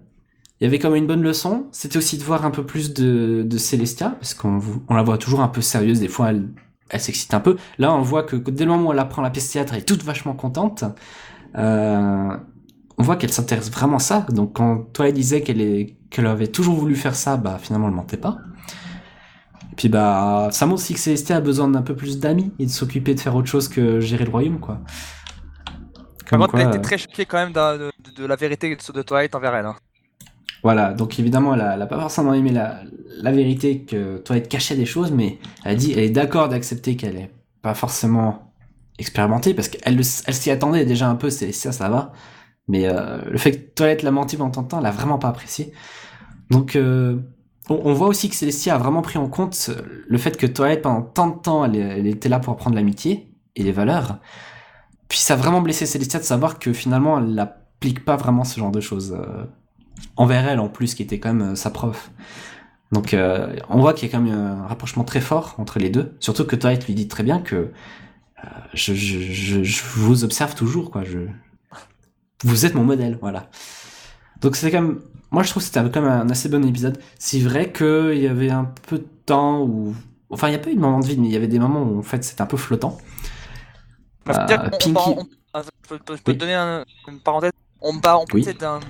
Il 0.61 0.65
y 0.65 0.67
avait 0.67 0.79
comme 0.79 0.95
une 0.95 1.07
bonne 1.07 1.23
leçon, 1.23 1.69
c'était 1.73 1.97
aussi 1.97 2.19
de 2.19 2.23
voir 2.25 2.45
un 2.45 2.51
peu 2.51 2.67
plus 2.67 2.93
de, 2.93 3.43
de 3.47 3.59
Célestia, 3.59 4.11
parce 4.11 4.35
qu'on 4.35 4.61
on 4.89 4.95
la 4.95 5.03
voit 5.03 5.17
toujours 5.19 5.41
un 5.41 5.49
peu 5.49 5.63
sérieuse, 5.63 6.01
des 6.01 6.09
fois 6.09 6.31
elle, 6.31 6.51
elle 6.91 7.01
s'excite 7.01 7.33
un 7.35 7.41
peu. 7.41 7.57
Là 7.79 7.95
on 7.95 8.03
voit 8.03 8.25
que 8.25 8.37
dès 8.37 8.65
le 8.67 8.71
moment 8.73 8.91
où 8.91 8.93
elle 8.93 8.99
apprend 8.99 9.23
la 9.23 9.31
pièce 9.31 9.51
théâtre, 9.51 9.73
elle 9.75 9.81
est 9.81 9.85
toute 9.85 10.03
vachement 10.05 10.35
contente. 10.35 10.85
Euh, 11.57 12.37
on 12.99 13.03
voit 13.03 13.17
qu'elle 13.17 13.33
s'intéresse 13.33 13.71
vraiment 13.71 13.97
à 13.97 14.01
ça. 14.01 14.27
Donc 14.31 14.55
quand 14.57 14.93
toi 14.93 15.09
elle 15.09 15.15
disait 15.15 15.43
qu'elle 15.43 16.27
avait 16.27 16.49
toujours 16.49 16.77
voulu 16.77 16.97
faire 16.97 17.15
ça, 17.17 17.37
bah 17.39 17.59
finalement 17.61 17.89
elle 17.89 17.95
mentait 17.95 18.17
pas. 18.19 18.39
Et 19.73 19.77
puis 19.77 19.89
bah 19.89 20.49
ça 20.53 20.67
montre 20.67 20.81
aussi 20.83 20.95
que 20.95 21.01
Célestia 21.01 21.37
a 21.37 21.41
besoin 21.41 21.69
d'un 21.69 21.83
peu 21.83 21.95
plus 21.97 22.19
d'amis 22.19 22.53
et 22.59 22.67
de 22.67 22.71
s'occuper 22.71 23.15
de 23.15 23.21
faire 23.21 23.35
autre 23.37 23.49
chose 23.49 23.69
que 23.69 24.01
gérer 24.01 24.25
le 24.25 24.31
royaume 24.31 24.61
quoi. 24.61 24.81
Par 26.39 26.39
Comme 26.39 26.49
contre, 26.49 26.55
elle 26.57 26.67
était 26.67 26.79
euh, 26.79 26.81
très 26.81 26.99
choquée 26.99 27.27
quand 27.27 27.39
même 27.39 27.53
de, 27.53 27.93
de- 27.99 28.11
de 28.11 28.25
la 28.27 28.37
vérité 28.37 28.75
de, 28.75 28.93
de 28.93 29.03
Twilight 29.03 29.35
envers 29.35 29.55
elle. 29.55 29.67
hein. 29.67 29.77
Voilà, 30.63 30.93
donc 30.93 31.19
évidemment 31.19 31.55
elle 31.55 31.63
a, 31.63 31.75
elle 31.75 31.83
a 31.83 31.87
pas 31.87 31.99
forcément 32.01 32.35
aimé 32.35 32.51
la, 32.53 32.83
la 33.23 33.33
vérité 33.33 33.85
que 33.85 34.19
Toilette 34.19 34.49
cachait 34.49 34.77
des 34.77 34.85
choses, 34.85 35.11
mais 35.11 35.39
elle 35.65 35.77
dit 35.77 35.93
elle 35.93 36.01
est 36.01 36.11
d'accord 36.11 36.49
d'accepter 36.51 36.97
qu'elle 36.97 37.17
est 37.17 37.31
pas 37.63 37.75
forcément 37.75 38.53
expérimentée 38.99 39.55
parce 39.55 39.69
qu'elle 39.69 39.97
le- 39.97 40.03
elle 40.27 40.35
s'y 40.35 40.51
attendait 40.51 40.85
déjà 40.85 41.09
un 41.09 41.15
peu, 41.17 41.31
Célestia 41.31 41.73
ça 41.73 41.89
va, 41.89 42.13
mais 42.69 42.87
euh, 42.89 43.19
le 43.31 43.39
fait 43.39 43.53
que 43.53 43.75
Toilette 43.75 44.03
l'a 44.03 44.11
menti 44.11 44.37
pendant 44.37 44.51
tant 44.51 44.63
de 44.63 44.69
temps, 44.69 44.81
elle 44.81 44.87
a 44.87 44.91
vraiment 44.91 45.19
pas 45.19 45.29
apprécié. 45.29 45.73
Donc 46.51 46.77
euh, 46.77 47.19
on, 47.71 47.93
voit 47.95 48.09
aussi 48.09 48.29
que 48.29 48.35
Célestia 48.37 48.75
a 48.75 48.79
vraiment 48.79 49.03
pris 49.03 49.19
en 49.19 49.29
compte 49.29 49.71
le 50.09 50.19
fait 50.19 50.37
que 50.37 50.47
Toilette 50.47 50.83
pendant 50.83 51.03
tant 51.03 51.29
de 51.29 51.39
temps 51.41 51.65
elle, 51.65 52.07
était 52.07 52.29
là 52.29 52.39
pour 52.41 52.53
apprendre 52.55 52.77
l'amitié 52.77 53.35
et 53.57 53.63
les 53.63 53.73
valeurs. 53.73 54.19
Puis 55.09 55.19
ça 55.19 55.35
a 55.35 55.37
vraiment 55.37 55.61
blessé 55.63 55.87
Célestia 55.87 56.21
de 56.21 56.25
savoir 56.25 56.59
que 56.59 56.73
finalement 56.73 57.19
elle 57.19 57.35
n'applique 57.35 58.05
pas 58.05 58.17
vraiment 58.17 58.45
ce 58.45 58.59
genre 58.61 58.71
de 58.71 58.81
choses. 58.81 59.13
euh, 59.19 59.45
envers 60.17 60.47
elle 60.49 60.61
en 60.61 60.69
plus, 60.69 60.95
qui 60.95 61.03
était 61.03 61.19
quand 61.19 61.33
même 61.35 61.53
euh, 61.53 61.55
sa 61.55 61.71
prof. 61.71 62.11
Donc 62.93 63.15
euh, 63.15 63.55
on 63.69 63.81
voit 63.81 63.95
qu'il 63.95 64.09
y 64.09 64.11
a 64.11 64.17
quand 64.17 64.23
même 64.23 64.35
un 64.35 64.67
rapprochement 64.67 65.05
très 65.05 65.21
fort 65.21 65.55
entre 65.59 65.79
les 65.79 65.91
deux. 65.91 66.17
Surtout 66.19 66.45
que 66.45 66.57
Twilight 66.57 66.87
lui 66.87 66.95
dit 66.95 67.09
très 67.09 67.23
bien 67.23 67.41
que 67.41 67.55
euh, 67.55 68.49
je, 68.75 68.95
je, 68.95 69.21
je, 69.21 69.63
je 69.63 69.83
vous 69.95 70.25
observe 70.25 70.55
toujours, 70.55 70.91
quoi. 70.91 71.05
Je... 71.05 71.21
Vous 72.43 72.67
êtes 72.67 72.75
mon 72.75 72.85
modèle, 72.85 73.19
voilà. 73.21 73.49
Donc 74.41 74.57
c'était 74.57 74.77
quand 74.77 74.83
même... 74.83 75.01
Moi 75.31 75.43
je 75.45 75.51
trouve 75.51 75.63
que 75.63 75.67
c'était 75.69 75.89
quand 75.91 76.01
même 76.03 76.11
un 76.11 76.31
assez 76.31 76.49
bon 76.49 76.65
épisode. 76.67 76.99
C'est 77.19 77.39
vrai 77.39 77.71
qu'il 77.71 78.19
y 78.19 78.27
avait 78.27 78.51
un 78.51 78.65
peu 78.89 78.99
de 78.99 79.07
temps 79.27 79.63
où... 79.63 79.95
Enfin 80.31 80.49
il 80.49 80.51
n'y 80.51 80.57
a 80.57 80.61
pas 80.61 80.71
eu 80.71 80.75
de 80.75 80.81
moment 80.81 81.01
de 81.01 81.07
vide, 81.07 81.21
mais 81.21 81.29
il 81.29 81.33
y 81.33 81.37
avait 81.37 81.49
des 81.49 81.59
moments 81.59 81.83
où 81.83 81.99
en 81.99 82.03
fait 82.03 82.25
c'était 82.25 82.43
un 82.43 82.47
peu 82.47 82.57
flottant. 82.57 82.99
Euh, 84.29 84.33
on 84.87 84.97
on- 84.97 85.27
ah, 85.53 85.63
je 85.63 85.89
peux, 85.89 85.97
je 85.97 86.03
peux- 86.03 86.17
je 86.17 86.23
peux 86.23 86.33
Oui. 86.33 86.39
te 86.39 86.41
donner 86.41 86.55
un- 86.55 86.85
une 87.09 87.21
parenthèse. 87.21 87.53
On, 87.81 87.99
part, 87.99 88.21
on 88.21 88.25
Oui. 88.33 88.45
d'un 88.59 88.81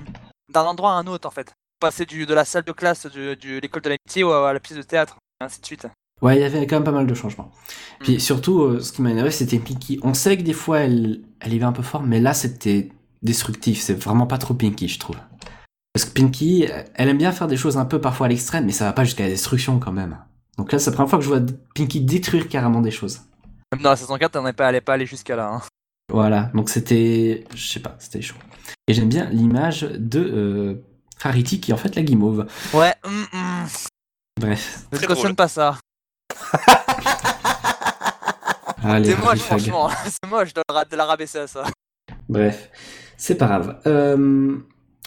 d'un 0.51 0.63
endroit 0.63 0.91
à 0.91 0.95
un 0.95 1.07
autre 1.07 1.27
en 1.27 1.31
fait. 1.31 1.53
Passer 1.79 2.05
du, 2.05 2.25
de 2.25 2.33
la 2.33 2.45
salle 2.45 2.63
de 2.63 2.71
classe 2.71 3.05
de, 3.07 3.33
de 3.33 3.59
l'école 3.59 3.81
de 3.81 3.89
l'amitié 3.89 4.23
à 4.23 4.49
à 4.49 4.53
la 4.53 4.59
pièce 4.59 4.77
de 4.77 4.83
théâtre, 4.83 5.17
et 5.41 5.45
ainsi 5.45 5.59
de 5.61 5.65
suite. 5.65 5.87
Ouais, 6.21 6.37
il 6.37 6.41
y 6.41 6.43
avait 6.43 6.67
quand 6.67 6.75
même 6.75 6.83
pas 6.83 6.91
mal 6.91 7.07
de 7.07 7.13
changements. 7.15 7.49
Puis 7.99 8.19
surtout, 8.19 8.61
euh, 8.61 8.79
ce 8.79 8.91
qui 8.91 9.01
m'a 9.01 9.09
énervé, 9.09 9.31
c'était 9.31 9.57
Pinky. 9.57 9.99
On 10.03 10.13
sait 10.13 10.37
que 10.37 10.43
des 10.43 10.53
fois, 10.53 10.81
elle, 10.81 11.21
elle 11.39 11.53
y 11.53 11.57
va 11.57 11.65
un 11.65 11.71
peu 11.71 11.81
fort, 11.81 12.03
mais 12.03 12.19
là, 12.19 12.35
c'était 12.35 12.91
destructif. 13.23 13.81
C'est 13.81 13.95
vraiment 13.95 14.27
pas 14.27 14.37
trop 14.37 14.53
Pinky, 14.53 14.87
je 14.87 14.99
trouve. 14.99 15.15
Parce 15.93 16.05
que 16.05 16.13
Pinky, 16.13 16.67
elle 16.93 17.09
aime 17.09 17.17
bien 17.17 17.31
faire 17.31 17.47
des 17.47 17.57
choses 17.57 17.77
un 17.77 17.85
peu 17.85 17.99
parfois 17.99 18.27
à 18.27 18.29
l'extrême, 18.29 18.65
mais 18.65 18.71
ça 18.71 18.85
va 18.85 18.93
pas 18.93 19.03
jusqu'à 19.03 19.23
la 19.23 19.29
destruction 19.29 19.79
quand 19.79 19.91
même. 19.91 20.19
Donc 20.59 20.71
là, 20.71 20.77
c'est 20.77 20.91
la 20.91 20.95
première 20.95 21.09
fois 21.09 21.17
que 21.17 21.25
je 21.25 21.29
vois 21.29 21.41
Pinky 21.73 22.01
détruire 22.01 22.47
carrément 22.47 22.81
des 22.81 22.91
choses. 22.91 23.21
Même 23.73 23.81
dans 23.81 23.89
la 23.89 23.95
saison 23.95 24.15
4, 24.17 24.35
on 24.37 24.43
n'est 24.43 24.53
pas 24.53 24.67
allé 24.67 24.79
pas 24.81 24.93
aller 24.93 25.07
jusqu'à 25.07 25.35
là. 25.35 25.49
hein. 25.49 25.61
Voilà, 26.11 26.51
donc 26.53 26.69
c'était... 26.69 27.45
Je 27.55 27.67
sais 27.71 27.79
pas, 27.79 27.95
c'était 27.99 28.21
chaud. 28.21 28.35
Et 28.87 28.93
j'aime 28.93 29.09
bien 29.09 29.29
l'image 29.29 29.81
de 29.83 30.19
euh, 30.19 30.75
Rarity 31.19 31.59
qui 31.61 31.71
est 31.71 31.73
en 31.73 31.77
fait 31.77 31.95
la 31.95 32.01
guimauve. 32.03 32.45
Ouais, 32.73 32.93
hum, 33.03 33.25
hum. 33.33 33.65
Bref. 34.39 34.85
ne 34.91 34.97
cautionne 35.07 35.35
pas 35.35 35.47
ça. 35.47 35.77
Allez, 38.83 39.09
C'est 39.15 39.23
moche, 39.23 39.39
franchement. 39.39 39.89
C'est 40.05 40.29
moche 40.29 40.53
de, 40.53 40.61
la- 40.73 40.85
de 40.85 40.95
la 40.95 41.05
rabaisser 41.05 41.39
à 41.39 41.47
ça. 41.47 41.63
Bref, 42.29 42.69
c'est 43.17 43.35
pas 43.35 43.47
grave. 43.47 43.79
Euh... 43.87 44.57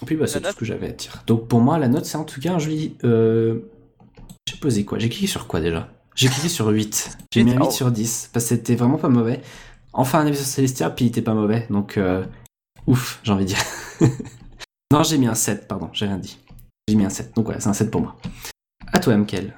Puis 0.07 0.17
bah, 0.17 0.27
c'est 0.27 0.41
tout 0.41 0.51
ce 0.51 0.57
que 0.57 0.65
j'avais 0.65 0.89
à 0.89 0.93
dire. 0.93 1.23
Donc 1.27 1.49
pour 1.49 1.61
moi, 1.61 1.79
la 1.79 1.89
note, 1.89 2.05
c'est 2.05 2.17
en 2.17 2.25
tout 2.25 2.41
cas 2.41 2.53
un 2.55 2.59
joli. 2.59 2.97
Euh... 3.05 3.61
J'ai 4.49 4.57
posé 4.59 4.85
quoi? 4.85 4.99
J'ai 4.99 5.09
cliqué 5.09 5.27
sur 5.27 5.47
quoi 5.47 5.61
déjà? 5.61 5.89
J'ai 6.15 6.29
cliqué 6.29 6.49
sur 6.49 6.69
8. 6.69 7.19
J'ai 7.33 7.43
mis 7.43 7.53
un 7.53 7.57
8 7.57 7.63
Oh. 7.67 7.71
sur 7.71 7.91
10 7.91 8.31
parce 8.33 8.45
que 8.45 8.49
c'était 8.51 8.75
vraiment 8.77 8.99
pas 8.99 9.09
mauvais. 9.09 9.41
Enfin, 9.95 10.21
un 10.21 10.27
avis 10.27 10.37
sur 10.37 10.47
Celestia, 10.47 10.91
puis 10.91 11.07
il 11.07 11.09
était 11.09 11.23
pas 11.23 11.35
mauvais. 11.35 11.67
Donc, 11.71 11.97
euh... 11.97 12.25
ouf, 12.87 13.21
j'ai 13.23 13.33
envie 13.33 13.45
de 13.45 13.51
dire. 13.51 13.63
non, 14.93 15.05
j'ai 15.05 15.19
mis 15.19 15.29
un 15.29 15.35
7, 15.35 15.69
pardon, 15.69 15.89
j'ai 15.93 16.07
rien 16.07 16.19
dit. 16.19 16.39
J'ai 16.89 16.97
mis 16.97 17.05
un 17.05 17.11
7, 17.11 17.35
donc 17.35 17.47
voilà, 17.47 17.61
c'est 17.61 17.69
un 17.69 17.75
7 17.75 17.91
pour 17.91 18.01
moi. 18.01 18.17
À 18.93 18.99
toi, 18.99 19.17
Mkel. 19.17 19.57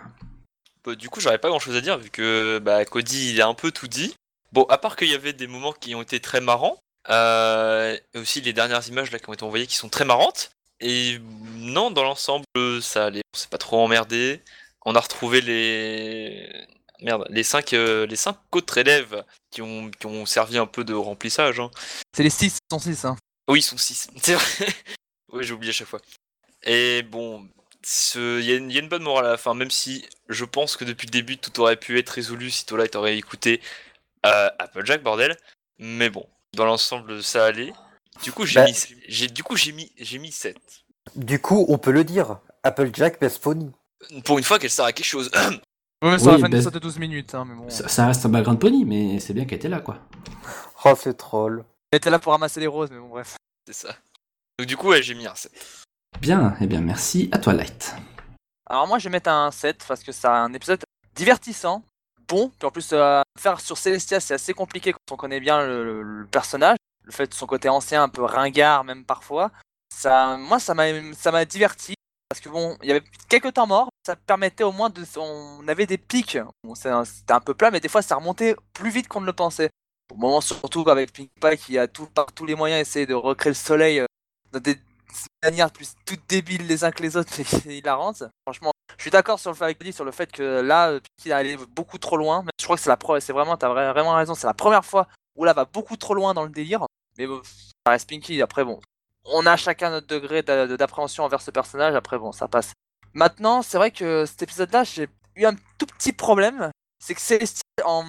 Bah, 0.85 0.95
du 0.95 1.09
coup, 1.09 1.21
j'aurais 1.21 1.38
pas 1.38 1.49
grand 1.49 1.59
chose 1.59 1.75
à 1.75 1.81
dire 1.81 1.99
vu 1.99 2.11
que 2.11 2.59
bah, 2.59 2.85
Cody 2.85 3.33
il 3.33 3.40
a 3.40 3.49
un 3.49 3.55
peu 3.55 3.71
tout 3.71 3.88
dit. 3.88 4.14
Bon, 4.52 4.64
à 4.69 4.78
part 4.78 4.95
qu'il 4.97 5.09
y 5.09 5.14
avait 5.14 5.33
des 5.33 5.47
moments 5.47 5.73
qui 5.73 5.95
ont 5.95 6.02
été 6.02 6.21
très 6.21 6.40
marrants, 6.40 6.78
euh, 7.11 7.97
et 8.14 8.19
aussi 8.19 8.40
les 8.40 8.52
dernières 8.52 8.87
images 8.88 9.11
qui 9.11 9.28
ont 9.28 9.33
été 9.33 9.43
envoyées 9.43 9.66
qui 9.66 9.75
sont 9.75 9.88
très 9.88 10.05
marrantes. 10.05 10.50
Et 10.81 11.19
non, 11.57 11.90
dans 11.90 12.05
l'ensemble, 12.05 12.45
ça 12.83 13.07
allait. 13.07 13.23
On 13.35 13.38
s'est 13.38 13.49
pas 13.49 13.59
trop 13.59 13.78
emmerdé. 13.78 14.43
On 14.85 14.95
a 14.95 15.00
retrouvé 15.00 15.40
les 15.40 16.66
merde, 17.00 17.26
les 17.30 17.42
cinq, 17.42 17.72
euh, 17.72 18.06
les 18.06 18.16
cinq 18.16 18.36
autres 18.52 18.78
élèves 18.78 19.24
qui 19.50 19.62
ont, 19.62 19.90
qui 19.90 20.06
ont 20.06 20.26
servi 20.26 20.58
un 20.58 20.66
peu 20.66 20.84
de 20.84 20.94
remplissage. 20.94 21.60
hein. 21.60 21.70
C'est 22.14 22.22
les 22.22 22.30
6, 22.30 22.58
sont 22.70 22.78
6. 22.78 23.04
Hein. 23.04 23.16
Oui, 23.48 23.60
ils 23.60 23.62
sont 23.62 23.76
6. 23.78 24.08
C'est 24.22 24.34
vrai. 24.34 24.66
oui, 25.32 25.44
j'ai 25.44 25.52
oublié 25.54 25.70
à 25.70 25.74
chaque 25.74 25.88
fois. 25.88 26.00
Et 26.62 27.02
bon, 27.02 27.46
il 28.16 28.40
y, 28.42 28.52
a 28.52 28.56
une- 28.56 28.70
il 28.70 28.74
y 28.74 28.78
a 28.78 28.82
une 28.82 28.88
bonne 28.88 29.02
morale 29.02 29.26
à 29.26 29.30
la 29.32 29.36
fin, 29.36 29.54
même 29.54 29.70
si 29.70 30.04
je 30.28 30.44
pense 30.44 30.76
que 30.76 30.84
depuis 30.84 31.06
le 31.06 31.12
début, 31.12 31.38
tout 31.38 31.60
aurait 31.60 31.76
pu 31.76 31.98
être 31.98 32.10
résolu 32.10 32.50
si 32.50 32.66
Twilight 32.66 32.96
aurait 32.96 33.16
écouté 33.16 33.60
euh, 34.24 34.48
Applejack, 34.58 35.02
bordel. 35.02 35.36
Mais 35.78 36.10
bon, 36.10 36.26
dans 36.54 36.64
l'ensemble, 36.64 37.22
ça 37.22 37.44
allait. 37.46 37.72
Du 38.24 38.32
coup, 38.32 38.46
j'ai 38.46 38.60
Bah- 38.60 38.66
mis, 38.66 38.76
j'ai, 39.08 39.28
du 39.28 39.42
coup, 39.44 39.56
j'ai 39.56 39.72
mis, 39.72 39.92
j'ai 39.98 40.18
mis 40.18 40.32
7. 40.32 40.56
Du 41.14 41.38
coup, 41.40 41.66
on 41.68 41.78
peut 41.78 41.92
le 41.92 42.02
dire. 42.02 42.40
Applejack 42.64 43.20
Best 43.20 43.40
Pony. 43.40 43.70
Pour 44.24 44.38
une 44.38 44.44
fois 44.44 44.58
qu'elle 44.58 44.70
sert 44.70 44.84
à 44.86 44.92
quelque 44.92 45.06
chose. 45.06 45.30
Ouais, 46.06 46.12
mais 46.12 46.16
Oui, 46.18 46.20
ça 46.25 46.30
va 46.32 46.38
faire 46.38 46.48
bah- 46.64 46.70
de 46.70 46.78
12 46.78 46.98
minutes. 46.98 47.34
Hein, 47.34 47.44
mais 47.48 47.54
bon. 47.54 47.68
Ça, 47.68 47.88
ça 47.88 48.06
reste 48.06 48.25
un 48.26 48.28
background 48.28 48.60
pony, 48.60 48.84
mais 48.84 49.18
c'est 49.20 49.34
bien 49.34 49.44
qu'elle 49.44 49.58
était 49.58 49.68
là, 49.68 49.80
quoi. 49.80 49.98
Oh, 50.84 50.94
c'est 50.96 51.16
troll. 51.16 51.64
Elle 51.90 51.96
était 51.98 52.10
là 52.10 52.18
pour 52.18 52.32
ramasser 52.32 52.60
les 52.60 52.66
roses, 52.66 52.90
mais 52.90 52.98
bon, 52.98 53.08
bref. 53.08 53.36
C'est 53.66 53.72
ça. 53.88 53.94
Donc 54.58 54.68
du 54.68 54.76
coup, 54.76 54.88
ouais, 54.88 55.02
j'ai 55.02 55.14
mis 55.14 55.26
un 55.26 55.34
7. 55.34 55.52
Bien, 56.20 56.54
eh 56.60 56.66
bien, 56.66 56.80
merci. 56.80 57.28
À 57.32 57.38
toi, 57.38 57.52
Light. 57.52 57.94
Alors 58.68 58.86
moi 58.88 58.98
je 58.98 59.04
vais 59.08 59.12
mettre 59.12 59.30
un 59.30 59.50
7 59.50 59.84
parce 59.86 60.02
que 60.02 60.10
c'est 60.12 60.26
un 60.26 60.52
épisode 60.52 60.82
divertissant, 61.14 61.82
bon, 62.28 62.50
puis 62.58 62.66
en 62.66 62.70
plus 62.72 62.88
euh, 62.92 63.22
faire 63.38 63.60
sur 63.60 63.78
Celestia 63.78 64.18
c'est 64.18 64.34
assez 64.34 64.54
compliqué 64.54 64.92
quand 64.92 65.14
on 65.14 65.16
connaît 65.16 65.38
bien 65.40 65.64
le, 65.64 65.84
le- 65.84 66.02
le 66.02 66.26
personnage, 66.26 66.76
le 67.04 67.12
fait 67.12 67.28
de 67.28 67.34
son 67.34 67.46
côté 67.46 67.68
ancien 67.68 68.02
un 68.02 68.08
peu 68.08 68.22
ringard 68.25 68.82
même 68.82 69.04
parfois, 69.04 69.52
ça, 69.94 70.36
moi 70.36 70.58
ça 70.58 70.75
m'a 70.75 70.84
ça 71.14 71.30
m'a 71.30 71.44
diverti 71.44 71.94
parce 72.28 72.40
que 72.40 72.49
bon, 72.49 72.76
il 72.83 72.88
y 72.88 72.92
avait 72.92 73.04
quelques 73.28 73.54
temps 73.54 73.66
morts, 73.66 73.88
ça 74.04 74.16
permettait 74.16 74.64
au 74.64 74.73
moins 74.73 74.90
de, 74.90 75.04
on 75.18 75.66
avait 75.68 75.87
des 75.87 75.99
pics, 75.99 76.38
c'était 76.75 77.33
un 77.33 77.40
peu 77.40 77.54
plat 77.54 77.71
mais 77.71 77.80
des 77.80 77.88
fois 77.88 78.02
ça 78.02 78.16
remontait 78.16 78.56
plus 78.73 78.90
vite 78.90 79.09
qu'on 79.09 79.21
ne 79.21 79.26
le 79.26 79.33
pensait. 79.33 79.71
Au 80.12 80.16
moment 80.16 80.40
surtout 80.40 80.88
avec 80.88 81.12
Pink 81.12 81.30
Pie 81.40 81.56
qui 81.56 81.78
a 81.78 81.88
tout, 81.88 82.06
par 82.06 82.26
tous 82.33 82.47
les 82.47 82.54
moyens 82.54 82.80
essayé 82.80 83.06
de 83.06 83.14
recréer 83.14 83.50
le 83.50 83.54
soleil 83.54 84.00
euh, 84.00 84.06
dans 84.52 84.61
des 84.61 84.76
manières 85.42 85.71
plus 85.73 85.95
toutes 86.04 86.28
débiles 86.28 86.66
les 86.66 86.85
uns 86.85 86.90
que 86.92 87.02
les 87.02 87.16
autres, 87.16 87.33
c'est 87.45 87.76
hilarante. 87.76 88.23
Franchement, 88.47 88.71
je 88.97 89.02
suis 89.02 89.11
d'accord 89.11 89.38
sur 89.40 89.50
le 89.50 89.56
fait 89.56 89.64
avec 89.64 89.80
Eddie 89.80 89.92
sur 89.92 90.04
le 90.04 90.12
fait 90.12 90.30
que 90.30 90.61
là, 90.61 90.90
euh, 90.90 91.00
Pinky 91.00 91.30
est 91.30 91.33
allé 91.33 91.56
beaucoup 91.71 91.99
trop 91.99 92.16
loin. 92.16 92.42
Mais 92.45 92.50
je 92.61 92.64
crois 92.64 92.76
que 92.76 92.83
c'est 92.83 92.88
la 92.90 92.97
pre- 92.97 93.18
c'est 93.21 93.33
vraiment, 93.33 93.56
t'as 93.56 93.68
vra- 93.68 93.92
vraiment 93.92 94.14
raison, 94.14 94.35
c'est 94.35 94.47
la 94.47 94.54
première 94.54 94.85
fois 94.85 95.09
où 95.37 95.45
là 95.45 95.52
va 95.52 95.64
beaucoup 95.64 95.97
trop 95.97 96.14
loin 96.14 96.35
dans 96.35 96.45
le 96.45 96.50
délire. 96.50 96.85
Mais 97.18 97.26
bon, 97.26 97.40
ça 97.45 97.90
reste 97.90 98.09
Pinky. 98.09 98.40
Après 98.42 98.64
bon, 98.64 98.80
on 99.33 99.47
a 99.47 99.56
chacun 99.56 99.90
notre 99.90 100.06
degré 100.06 100.42
d'a- 100.42 100.66
de- 100.66 100.76
d'appréhension 100.76 101.25
envers 101.25 101.40
ce 101.40 101.50
personnage. 101.50 101.95
Après 101.95 102.18
bon, 102.18 102.33
ça 102.33 102.49
passe. 102.49 102.73
Maintenant, 103.14 103.62
c'est 103.62 103.78
vrai 103.78 103.90
que 103.90 104.26
cet 104.26 104.42
épisode-là, 104.42 104.85
j'ai 104.85 105.09
eu 105.37 105.47
un 105.47 105.54
tout 105.78 105.87
petit 105.87 106.12
problème. 106.12 106.71
C'est 107.02 107.14
que 107.14 107.21
Célestine, 107.21 107.62
en 107.85 108.04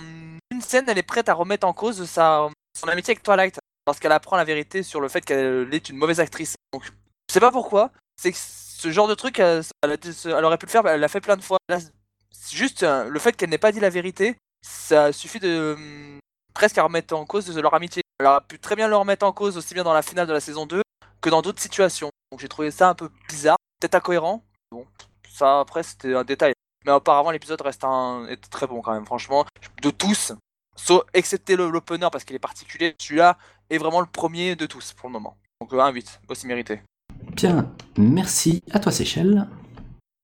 une 0.52 0.62
scène, 0.62 0.86
elle 0.88 0.98
est 0.98 1.04
prête 1.04 1.30
à 1.30 1.34
remettre 1.34 1.66
en 1.68 1.74
cause 1.74 2.06
sa, 2.06 2.48
son 2.80 2.88
amitié 2.88 3.12
avec 3.12 3.24
Twilight 3.24 3.60
lorsqu'elle 3.86 4.12
apprend 4.12 4.38
la 4.38 4.44
vérité 4.44 4.84
sur 4.84 5.00
le 5.02 5.08
fait 5.08 5.22
qu'elle 5.22 5.74
est 5.74 5.90
une 5.90 5.98
mauvaise 5.98 6.20
actrice. 6.20 6.56
Donc, 6.74 6.84
je 6.86 7.34
sais 7.34 7.40
pas 7.40 7.52
pourquoi. 7.52 7.92
C'est 8.22 8.32
que 8.32 8.38
ce 8.38 8.92
genre 8.92 9.08
de 9.08 9.16
truc, 9.16 9.40
elle, 9.40 9.64
aurait 9.84 10.58
pu 10.58 10.66
le 10.66 10.72
faire, 10.72 10.86
elle 10.88 11.00
l'a 11.00 11.08
fait 11.08 11.22
plein 11.22 11.38
de 11.38 11.42
fois. 11.42 11.58
Juste 12.52 12.84
euh, 12.84 13.10
le 13.10 13.20
fait 13.20 13.34
qu'elle 13.34 13.50
n'ait 13.50 13.58
pas 13.58 13.72
dit 13.72 13.80
la 13.80 13.90
vérité, 13.90 14.36
ça 14.66 15.12
suffit 15.12 15.40
de 15.40 15.74
hum, 15.78 16.20
presque 16.54 16.78
à 16.78 16.84
remettre 16.84 17.16
en 17.16 17.26
cause 17.26 17.56
leur 17.58 17.74
amitié. 17.74 18.02
Elle 18.20 18.26
aurait 18.28 18.42
pu 18.48 18.60
très 18.60 18.76
bien 18.76 18.88
le 18.88 18.96
remettre 18.96 19.26
en 19.26 19.32
cause 19.32 19.58
aussi 19.58 19.74
bien 19.74 19.84
dans 19.84 19.94
la 19.94 20.02
finale 20.02 20.28
de 20.28 20.34
la 20.34 20.40
saison 20.40 20.66
2 20.66 20.82
que 21.22 21.30
dans 21.30 21.42
d'autres 21.42 21.62
situations. 21.62 22.10
Donc 22.32 22.42
j'ai 22.42 22.48
trouvé 22.48 22.72
ça 22.72 22.90
un 22.90 22.96
peu 22.96 23.10
bizarre, 23.30 23.58
peut-être 23.80 23.96
incohérent. 23.96 24.44
Bon, 24.72 24.86
ça 25.30 25.60
après 25.60 25.84
c'était 25.84 26.14
un 26.14 26.24
détail. 26.24 26.54
Mais 26.86 26.92
apparemment 26.92 27.32
l'épisode 27.32 27.62
reste 27.62 27.84
un... 27.84 28.28
très 28.50 28.68
bon 28.68 28.82
quand 28.82 28.94
même, 28.94 29.06
franchement. 29.06 29.46
De 29.82 29.90
tous, 29.90 30.34
sauf 30.76 31.04
excepté 31.14 31.56
l'opener 31.56 32.08
parce 32.12 32.24
qu'il 32.24 32.36
est 32.36 32.40
particulier, 32.40 32.96
celui-là 33.00 33.38
est 33.70 33.78
vraiment 33.78 34.00
le 34.00 34.08
premier 34.08 34.56
de 34.56 34.66
tous 34.66 34.94
pour 34.94 35.10
le 35.10 35.14
moment. 35.14 35.38
Donc 35.62 35.74
euh, 35.74 35.80
un 35.80 35.92
8, 35.92 36.22
aussi 36.30 36.48
mérité. 36.48 36.82
Bien, 37.34 37.72
merci 37.98 38.64
à 38.72 38.80
toi 38.80 38.92
Seychelles. 38.92 39.48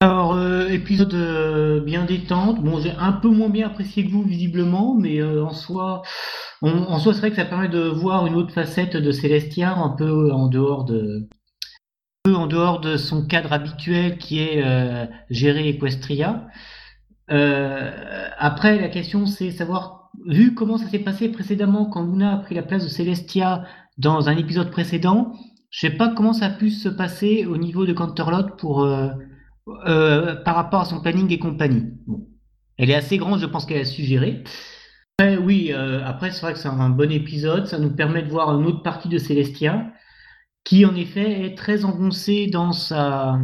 Alors, 0.04 0.34
euh, 0.34 0.68
épisode 0.68 1.14
euh, 1.14 1.80
bien 1.80 2.04
détente. 2.04 2.62
Bon, 2.62 2.78
j'ai 2.78 2.92
un 2.92 3.14
peu 3.14 3.30
moins 3.30 3.48
bien 3.48 3.68
apprécié 3.68 4.06
que 4.06 4.12
vous, 4.12 4.22
visiblement, 4.22 4.96
mais 4.96 5.22
euh, 5.22 5.46
en 5.46 5.52
soi, 5.52 6.02
en 6.62 7.00
soi, 7.00 7.14
c'est 7.14 7.22
vrai 7.22 7.30
que 7.30 7.38
ça 7.38 7.46
permet 7.46 7.70
de 7.70 7.80
voir 7.80 8.26
une 8.28 8.36
autre 8.36 8.52
facette 8.52 8.98
de 8.98 9.12
Celestia, 9.14 9.74
un 9.74 9.92
peu 9.92 10.30
en 10.34 10.50
dehors 10.50 10.84
de, 10.84 11.30
un 12.26 12.32
peu 12.32 12.36
en 12.36 12.48
dehors 12.48 12.82
de 12.82 12.98
son 12.98 13.26
cadre 13.26 13.54
habituel 13.54 14.18
qui 14.18 14.42
est 14.42 14.62
gérer 15.30 15.70
Equestria. 15.70 16.48
Après, 17.30 18.82
la 18.82 18.90
question, 18.90 19.26
c'est 19.26 19.52
savoir, 19.52 20.10
vu 20.28 20.54
comment 20.54 20.78
ça 20.78 20.90
s'est 20.90 21.00
passé 21.00 21.30
précédemment, 21.30 21.86
quand 21.86 22.04
Luna 22.04 22.34
a 22.34 22.38
pris 22.40 22.56
la 22.56 22.64
place 22.64 22.84
de 22.84 22.90
Celestia 22.90 23.64
dans 23.98 24.28
un 24.28 24.36
épisode 24.36 24.70
précédent, 24.70 25.32
je 25.70 25.80
sais 25.80 25.96
pas 25.96 26.10
comment 26.10 26.34
ça 26.34 26.48
a 26.48 26.50
pu 26.50 26.72
se 26.72 26.90
passer 26.90 27.46
au 27.46 27.56
niveau 27.56 27.86
de 27.86 27.94
Canterlot 27.94 28.50
pour 28.58 28.86
euh, 29.68 30.36
par 30.36 30.56
rapport 30.56 30.82
à 30.82 30.86
son 30.86 31.02
planning 31.02 31.32
et 31.32 31.40
compagnie. 31.40 31.94
Bon. 32.08 32.28
Elle 32.78 32.90
est 32.90 32.96
assez 32.96 33.18
grande, 33.18 33.40
je 33.40 33.46
pense 33.46 33.66
qu'elle 33.66 33.82
a 33.82 33.86
su 33.86 34.04
gérer. 34.04 34.44
Après, 35.18 35.38
oui, 35.38 35.72
euh, 35.72 36.04
après, 36.06 36.32
c'est 36.32 36.42
vrai 36.42 36.54
que 36.54 36.60
c'est 36.60 36.68
un 36.68 36.90
bon 36.90 37.12
épisode. 37.12 37.68
Ça 37.68 37.78
nous 37.80 37.96
permet 37.96 38.24
de 38.24 38.30
voir 38.30 38.60
une 38.60 38.66
autre 38.66 38.82
partie 38.82 39.10
de 39.10 39.18
Célestia, 39.18 39.94
qui 40.64 40.86
en 40.86 40.96
effet 40.96 41.46
est 41.46 41.58
très 41.58 41.86
engoncée 41.86 42.48
dans 42.48 42.72
sa. 42.72 43.38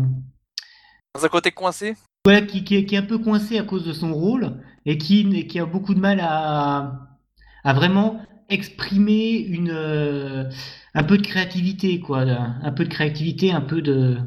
Dans 1.16 1.26
un 1.26 1.30
côté 1.30 1.52
coincé, 1.52 1.96
Voilà, 2.26 2.42
qui, 2.42 2.64
qui 2.64 2.76
est, 2.76 2.86
qui 2.86 2.96
est 2.96 3.00
un 3.00 3.04
peu 3.04 3.20
coincée 3.20 3.58
à 3.58 3.64
cause 3.64 3.86
de 3.86 3.94
son 3.94 4.14
rôle 4.14 4.62
et 4.86 4.98
qui, 4.98 5.48
qui 5.48 5.60
a 5.60 5.66
beaucoup 5.66 5.94
de 5.94 6.00
mal 6.00 6.20
à, 6.22 7.18
à 7.64 7.74
vraiment 7.74 8.20
exprimer 8.50 9.38
une, 9.38 9.72
euh, 9.72 10.50
un 10.94 11.04
peu 11.04 11.18
de 11.18 11.26
créativité, 11.26 12.00
quoi. 12.00 12.22
Un 12.22 12.72
peu 12.72 12.84
de 12.84 12.90
créativité, 12.90 13.52
un 13.52 13.62
peu 13.62 13.82
de. 13.82 14.18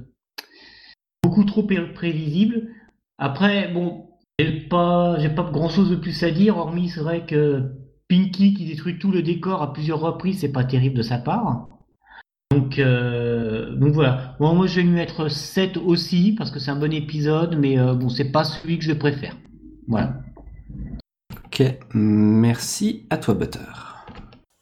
Beaucoup 1.32 1.44
trop 1.44 1.62
pré- 1.62 1.92
prévisible. 1.94 2.68
Après, 3.16 3.72
bon, 3.72 4.08
j'ai 4.38 4.60
pas, 4.68 5.18
j'ai 5.18 5.30
pas 5.30 5.48
grand 5.50 5.70
chose 5.70 5.88
de 5.88 5.96
plus 5.96 6.22
à 6.24 6.30
dire, 6.30 6.58
hormis 6.58 6.90
c'est 6.90 7.00
vrai 7.00 7.24
que 7.24 7.72
Pinky 8.08 8.52
qui 8.52 8.66
détruit 8.66 8.98
tout 8.98 9.10
le 9.10 9.22
décor 9.22 9.62
à 9.62 9.72
plusieurs 9.72 10.00
reprises, 10.00 10.40
c'est 10.40 10.52
pas 10.52 10.64
terrible 10.64 10.96
de 10.96 11.02
sa 11.02 11.16
part. 11.16 11.68
Donc, 12.50 12.78
euh, 12.78 13.74
donc 13.76 13.94
voilà. 13.94 14.36
Bon, 14.40 14.54
moi 14.54 14.66
je 14.66 14.76
vais 14.76 14.82
lui 14.82 14.90
mettre 14.90 15.28
7 15.28 15.78
aussi, 15.78 16.34
parce 16.36 16.50
que 16.50 16.58
c'est 16.58 16.70
un 16.70 16.76
bon 16.76 16.92
épisode, 16.92 17.56
mais 17.58 17.78
euh, 17.78 17.94
bon, 17.94 18.10
c'est 18.10 18.30
pas 18.30 18.44
celui 18.44 18.78
que 18.78 18.84
je 18.84 18.92
préfère. 18.92 19.34
Voilà. 19.88 20.20
Ok, 21.46 21.62
merci 21.94 23.06
à 23.08 23.16
toi 23.16 23.32
Butter. 23.32 23.58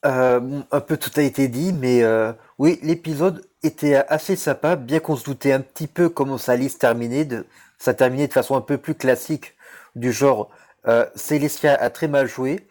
Euh, 0.07 0.61
un 0.71 0.81
peu 0.81 0.97
tout 0.97 1.11
a 1.17 1.23
été 1.23 1.49
dit, 1.49 1.73
mais 1.73 2.05
euh, 2.05 2.33
oui, 2.59 2.79
l'épisode 2.85 3.43
était 3.63 3.97
assez 3.97 4.37
sympa, 4.37 4.77
bien 4.77 5.01
qu'on 5.01 5.17
se 5.17 5.25
doutait 5.25 5.53
un 5.53 5.61
petit 5.61 5.87
peu 5.87 6.09
comment 6.09 6.39
ça 6.39 6.53
allait 6.53 6.69
se 6.69 6.79
terminer. 6.79 7.25
De, 7.25 7.47
ça 7.79 7.95
terminait 7.95 8.29
de 8.29 8.33
façon 8.33 8.57
un 8.57 8.61
peu 8.61 8.79
plus 8.79 8.95
classique, 8.95 9.55
du 9.97 10.13
genre 10.13 10.51
euh, 10.89 11.07
Celestia 11.15 11.75
a 11.75 11.91
très 11.91 12.09
mal 12.09 12.27
joué. 12.27 12.67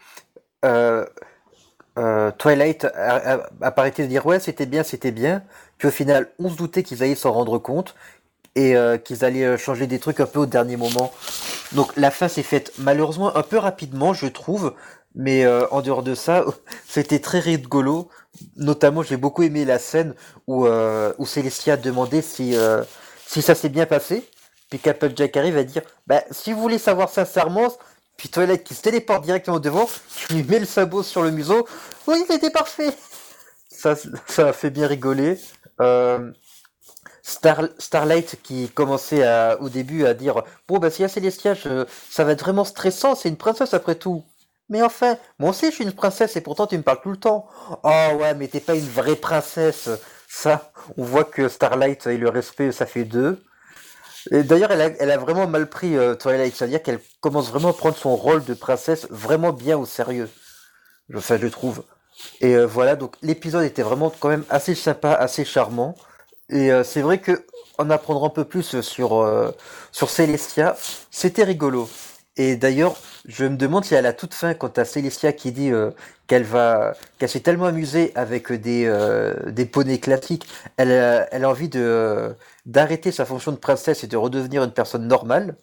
Euh, 0.66 1.06
euh, 1.98 2.32
Twilight 2.38 2.86
de 2.86 4.06
dire 4.06 4.26
ouais, 4.26 4.40
c'était 4.40 4.66
bien, 4.66 4.84
c'était 4.84 5.12
bien. 5.12 5.44
Puis 5.78 5.88
au 5.88 5.92
final, 5.92 6.30
on 6.40 6.50
se 6.50 6.56
doutait 6.56 6.84
qu'ils 6.84 7.04
allaient 7.04 7.16
s'en 7.16 7.32
rendre 7.32 7.58
compte 7.58 7.96
et 8.56 8.76
euh, 8.76 8.98
qu'ils 8.98 9.26
allaient 9.26 9.46
euh, 9.46 9.58
changer 9.58 9.88
des 9.88 10.00
trucs 10.00 10.20
un 10.20 10.26
peu 10.26 10.40
au 10.40 10.46
dernier 10.46 10.78
moment. 10.78 11.12
Donc 11.74 11.96
la 11.98 12.12
fin 12.12 12.28
s'est 12.28 12.44
faite 12.44 12.74
malheureusement 12.78 13.36
un 13.36 13.44
peu 13.44 13.58
rapidement, 13.58 14.14
je 14.14 14.28
trouve. 14.28 14.74
Mais 15.16 15.46
euh, 15.46 15.68
en 15.72 15.82
dehors 15.82 16.04
de 16.04 16.16
ça, 16.16 16.46
c'était 16.88 17.20
très 17.20 17.40
rigolo. 17.40 18.10
Notamment, 18.58 19.04
j'ai 19.04 19.18
beaucoup 19.18 19.44
aimé 19.44 19.66
la 19.66 19.80
scène 19.80 20.14
où, 20.48 20.66
euh, 20.66 21.14
où 21.18 21.26
Célestia 21.26 21.78
demandait 21.78 22.22
si, 22.22 22.56
euh, 22.56 22.84
si 23.26 23.42
ça 23.42 23.56
s'est 23.56 23.70
bien 23.70 23.86
passé. 23.86 24.30
Puis 24.70 24.80
qu'Applejack 24.80 25.36
arrive 25.36 25.58
à 25.58 25.64
dire 25.64 25.82
bah, 26.08 26.24
si 26.32 26.54
vous 26.54 26.62
voulez 26.62 26.78
savoir 26.78 27.10
sincèrement, 27.10 27.74
puis 28.18 28.30
Toilette 28.30 28.64
qui 28.64 28.76
se 28.76 28.82
téléporte 28.84 29.24
directement 29.24 29.60
devant, 29.60 29.90
tu 30.16 30.34
lui 30.34 30.44
mets 30.44 30.60
le 30.60 30.66
sabot 30.66 31.02
sur 31.04 31.24
le 31.24 31.32
museau. 31.32 31.68
Oui, 32.08 32.24
c'était 32.30 32.52
parfait 32.52 32.92
Ça, 33.70 33.96
ça 34.28 34.50
a 34.50 34.54
fait 34.54 34.70
bien 34.72 34.88
rigoler. 34.88 35.38
Star, 37.24 37.70
Starlight 37.78 38.42
qui 38.44 38.70
commençait 38.70 39.24
au 39.60 39.70
début 39.70 40.06
à 40.06 40.14
dire 40.14 40.44
Bon, 40.68 40.80
bah, 40.80 40.90
si 40.90 41.02
y 41.02 41.06
a 41.06 41.10
Célestia, 41.10 41.54
je- 41.54 41.86
ça 42.10 42.24
va 42.24 42.32
être 42.34 42.42
vraiment 42.42 42.66
stressant, 42.66 43.16
c'est 43.16 43.30
une 43.30 43.38
princesse 43.38 43.74
après 43.74 43.96
tout. 43.96 44.24
Mais 44.70 44.82
enfin, 44.82 45.18
moi 45.40 45.50
aussi 45.50 45.68
je 45.68 45.72
suis 45.72 45.84
une 45.84 45.94
princesse 45.94 46.36
et 46.36 46.42
pourtant 46.42 46.68
tu 46.68 46.78
me 46.78 46.84
parles 46.84 47.02
tout 47.02 47.12
le 47.12 47.18
temps. 47.18 47.48
Oh 47.84 48.10
ouais, 48.20 48.34
mais 48.36 48.48
t'es 48.48 48.60
pas 48.60 48.76
une 48.76 48.88
vraie 48.88 49.16
princesse. 49.16 49.90
Ça, 50.28 50.72
on 50.98 51.04
voit 51.04 51.24
que 51.24 51.50
Starlight 51.50 52.06
et 52.08 52.18
le 52.18 52.30
respect, 52.30 52.72
ça 52.72 52.86
fait 52.86 53.04
deux. 53.04 53.44
Et 54.32 54.44
d'ailleurs, 54.44 54.72
elle 54.72 55.12
a, 55.12 55.18
vraiment 55.18 55.48
mal 55.48 55.68
pris 55.70 55.98
euh, 55.98 56.14
Twilight, 56.14 56.56
c'est-à-dire 56.56 56.84
qu'elle 56.84 57.00
commence 57.22 57.50
vraiment 57.50 57.70
à 57.70 57.74
prendre 57.74 57.96
son 57.96 58.16
rôle 58.16 58.44
de 58.44 58.54
princesse 58.54 59.08
vraiment 59.10 59.54
bien 59.54 59.78
au 59.78 59.86
sérieux. 59.86 60.30
Enfin, 61.16 61.38
je 61.42 61.48
trouve. 61.48 61.84
Et 62.42 62.56
euh, 62.56 62.66
voilà, 62.66 62.96
donc 62.96 63.16
l'épisode 63.22 63.64
était 63.64 63.82
vraiment 63.82 64.12
quand 64.20 64.30
même 64.30 64.46
assez 64.50 64.76
sympa, 64.76 65.14
assez 65.14 65.46
charmant. 65.46 65.96
Et 66.50 66.72
euh, 66.72 66.84
c'est 66.84 67.02
vrai 67.02 67.20
que 67.20 67.46
en 67.78 67.90
apprendre 67.90 68.26
un 68.26 68.30
peu 68.30 68.44
plus 68.44 68.82
sur, 68.82 69.22
euh, 69.22 69.52
sur 69.92 70.10
Celestia, 70.10 70.76
c'était 71.12 71.44
rigolo. 71.44 71.90
Et 72.38 72.56
d'ailleurs, 72.56 72.96
je 73.28 73.46
me 73.46 73.58
demande 73.58 73.84
si 73.84 73.96
à 73.96 74.02
la 74.02 74.14
toute 74.14 74.34
fin, 74.34 74.54
quand 74.54 74.70
t'as 74.70 74.86
Celestia 74.86 75.34
qui 75.34 75.52
dit 75.52 75.72
euh, 75.72 75.92
qu'elle 76.28 76.44
va, 76.44 76.94
qu'elle 77.18 77.28
s'est 77.28 77.42
tellement 77.42 77.66
amusée 77.66 78.14
avec 78.16 78.52
des, 78.54 78.86
euh, 78.86 79.52
des 79.52 79.66
poneys 79.66 80.00
classiques, 80.00 80.48
elle 80.78 80.92
a, 80.92 81.28
elle 81.34 81.44
a 81.44 81.50
envie 81.50 81.68
de 81.70 81.82
euh, 81.82 82.34
d'arrêter 82.66 83.12
sa 83.12 83.26
fonction 83.26 83.52
de 83.52 83.58
princesse 83.58 84.04
et 84.04 84.08
de 84.08 84.16
redevenir 84.16 84.64
une 84.64 84.72
personne 84.72 85.08
normale. 85.08 85.58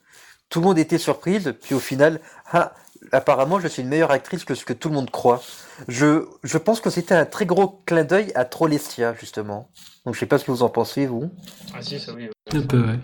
Tout 0.50 0.61
le 0.61 0.66
monde 0.66 0.79
était 0.79 0.98
surprise, 0.98 1.55
puis 1.62 1.74
au 1.74 1.81
final, 1.81 2.20
ah, 2.52 2.74
apparemment, 3.11 3.59
je 3.59 3.68
suis 3.68 3.83
une 3.83 3.88
meilleure 3.88 4.11
actrice 4.11 4.44
que 4.44 4.55
ce 4.55 4.64
que 4.64 4.72
tout 4.72 4.88
le 4.88 4.94
monde 4.94 5.11
croit. 5.11 5.42
Je, 5.88 6.26
je 6.42 6.59
pense 6.59 6.81
que 6.81 6.90
c'était 6.90 7.14
un 7.14 7.24
très 7.24 7.46
gros 7.46 7.83
clin 7.87 8.05
d'œil 8.05 8.33
à 8.35 8.44
Trollestia, 8.44 9.14
justement. 9.14 9.70
Donc 10.05 10.14
je 10.14 10.20
sais 10.20 10.26
pas 10.26 10.38
ce 10.38 10.44
que 10.44 10.50
vous 10.50 10.62
en 10.62 10.68
pensez, 10.68 11.07
vous. 11.07 11.31
Ah 11.74 11.81
si, 11.81 11.98
ça 11.98 12.12
oui. 12.12 12.29
Un 12.52 12.61
peu, 12.62 12.81
ouais. 12.81 12.98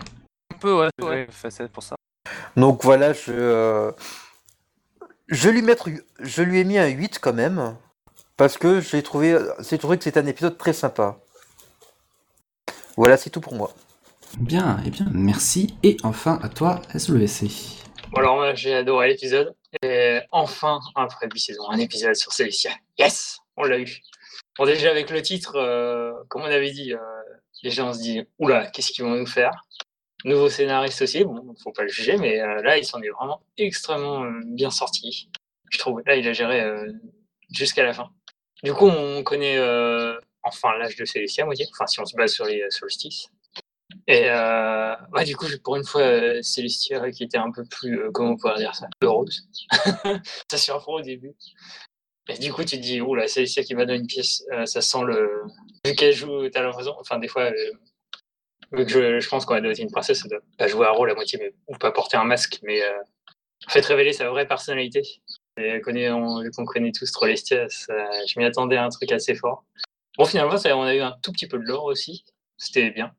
un 0.53 0.57
peu, 0.59 0.79
ouais, 0.79 0.89
ouais, 1.01 1.27
c'est 1.49 1.71
pour 1.71 1.83
ça. 1.83 1.95
Donc 2.55 2.83
voilà, 2.83 3.13
je, 3.13 3.31
euh, 3.31 3.91
je, 5.27 5.49
lui 5.49 5.61
mettre, 5.61 5.89
je 6.19 6.43
lui 6.43 6.59
ai 6.59 6.63
mis 6.63 6.77
un 6.77 6.87
8 6.87 7.19
quand 7.19 7.33
même, 7.33 7.75
parce 8.37 8.57
que 8.57 8.79
j'ai 8.79 9.01
trouvé, 9.01 9.37
j'ai 9.59 9.77
trouvé 9.77 9.97
que 9.97 10.03
c'était 10.03 10.19
un 10.19 10.27
épisode 10.27 10.57
très 10.57 10.73
sympa. 10.73 11.17
Voilà, 12.95 13.17
c'est 13.17 13.29
tout 13.29 13.41
pour 13.41 13.55
moi. 13.55 13.73
Bien, 14.39 14.81
et 14.85 14.89
bien, 14.89 15.07
merci. 15.11 15.75
Et 15.83 15.97
enfin 16.03 16.39
à 16.41 16.49
toi 16.49 16.81
SLEC. 16.95 17.83
Bon, 18.11 18.19
alors 18.19 18.35
moi 18.35 18.53
j'ai 18.53 18.73
adoré 18.73 19.07
l'épisode. 19.07 19.55
Et 19.81 20.19
enfin, 20.31 20.79
après 20.95 21.27
8 21.31 21.39
saisons, 21.39 21.69
un 21.69 21.79
épisode 21.79 22.15
sur 22.15 22.31
Célestia. 22.31 22.71
Yes 22.99 23.39
On 23.57 23.63
l'a 23.63 23.79
eu. 23.79 24.01
Bon 24.57 24.65
déjà 24.65 24.91
avec 24.91 25.09
le 25.09 25.21
titre, 25.21 25.55
euh, 25.55 26.13
comme 26.29 26.43
on 26.43 26.45
avait 26.45 26.71
dit, 26.71 26.93
euh, 26.93 26.99
les 27.63 27.71
gens 27.71 27.93
se 27.93 27.99
disent 27.99 28.25
Oula, 28.37 28.67
qu'est-ce 28.67 28.91
qu'ils 28.91 29.03
vont 29.03 29.15
nous 29.15 29.25
faire? 29.25 29.65
Nouveau 30.25 30.47
scénariste 30.47 31.01
aussi, 31.01 31.25
bon, 31.25 31.53
faut 31.61 31.73
pas 31.73 31.83
le 31.83 31.89
juger, 31.89 32.17
mais 32.17 32.39
euh, 32.39 32.61
là 32.61 32.77
il 32.77 32.85
s'en 32.85 33.01
est 33.01 33.09
vraiment 33.09 33.41
extrêmement 33.57 34.23
euh, 34.23 34.39
bien 34.45 34.69
sorti. 34.69 35.29
Je 35.69 35.77
trouve. 35.77 36.01
Là 36.05 36.15
il 36.15 36.25
a 36.27 36.33
géré 36.33 36.61
euh, 36.61 36.91
jusqu'à 37.51 37.83
la 37.83 37.93
fin. 37.93 38.09
Du 38.63 38.73
coup, 38.73 38.87
on 38.87 39.21
connaît 39.23 39.59
enfin 40.43 40.77
l'âge 40.77 40.95
de 40.95 41.03
Célestia, 41.03 41.43
moitié, 41.45 41.65
enfin 41.71 41.85
si 41.87 41.99
on 41.99 42.05
se 42.05 42.15
base 42.15 42.31
sur 42.31 42.45
les 42.45 42.63
solstices. 42.69 43.27
Et 44.07 44.29
ouais, 44.29 45.25
du 45.25 45.35
coup, 45.35 45.47
pour 45.61 45.75
une 45.75 45.83
fois, 45.83 46.41
Célestia 46.41 47.11
qui 47.11 47.25
était 47.25 47.37
un 47.37 47.51
peu 47.51 47.65
plus, 47.65 48.09
comment 48.13 48.37
pourrait 48.37 48.57
dire 48.57 48.73
ça, 48.73 48.87
heureuse. 49.01 49.49
ça 50.49 50.57
surprend 50.57 50.93
au 50.93 51.01
début. 51.01 51.33
Et 52.29 52.37
du 52.37 52.53
coup, 52.53 52.63
tu 52.63 52.77
te 52.77 52.81
dis, 52.81 52.99
là, 52.99 53.27
Célestia 53.27 53.63
qui 53.63 53.73
va 53.73 53.85
dans 53.85 53.95
une 53.95 54.07
pièce, 54.07 54.45
ça 54.63 54.79
sent 54.79 55.03
le. 55.05 55.43
Vu 55.85 55.93
qu'elle 55.95 56.13
joue, 56.13 56.47
t'as 56.49 56.61
l'impression, 56.61 56.95
enfin, 56.97 57.19
des 57.19 57.27
fois, 57.27 57.51
je, 58.73 59.29
pense 59.29 59.45
qu'on 59.45 59.59
doit 59.59 59.71
être 59.71 59.79
une 59.79 59.91
princesse, 59.91 60.21
elle 60.23 60.31
doit 60.31 60.39
pas 60.57 60.67
jouer 60.67 60.87
un 60.87 60.91
rôle 60.91 61.11
à 61.11 61.15
moitié, 61.15 61.39
mais, 61.41 61.53
ou 61.67 61.77
pas 61.77 61.91
porter 61.91 62.17
un 62.17 62.23
masque, 62.23 62.59
mais 62.63 62.81
euh, 62.81 62.99
en 63.67 63.71
fait, 63.71 63.85
révéler 63.85 64.13
sa 64.13 64.29
vraie 64.29 64.47
personnalité. 64.47 65.01
On, 65.57 66.41
vu 66.41 66.51
qu'on 66.51 66.65
connaît 66.65 66.91
tous 66.91 67.11
Trollestia, 67.11 67.69
ça- 67.69 68.25
je 68.25 68.39
m'y 68.39 68.45
attendais 68.45 68.77
à 68.77 68.85
un 68.85 68.89
truc 68.89 69.11
assez 69.11 69.35
fort. 69.35 69.63
Bon, 70.17 70.25
finalement, 70.25 70.57
ça, 70.57 70.75
on 70.75 70.83
a 70.83 70.95
eu 70.95 71.01
un 71.01 71.15
tout 71.21 71.31
petit 71.31 71.47
peu 71.47 71.57
de 71.57 71.63
lore 71.63 71.85
aussi. 71.85 72.25
C'était 72.57 72.91
bien. 72.91 73.13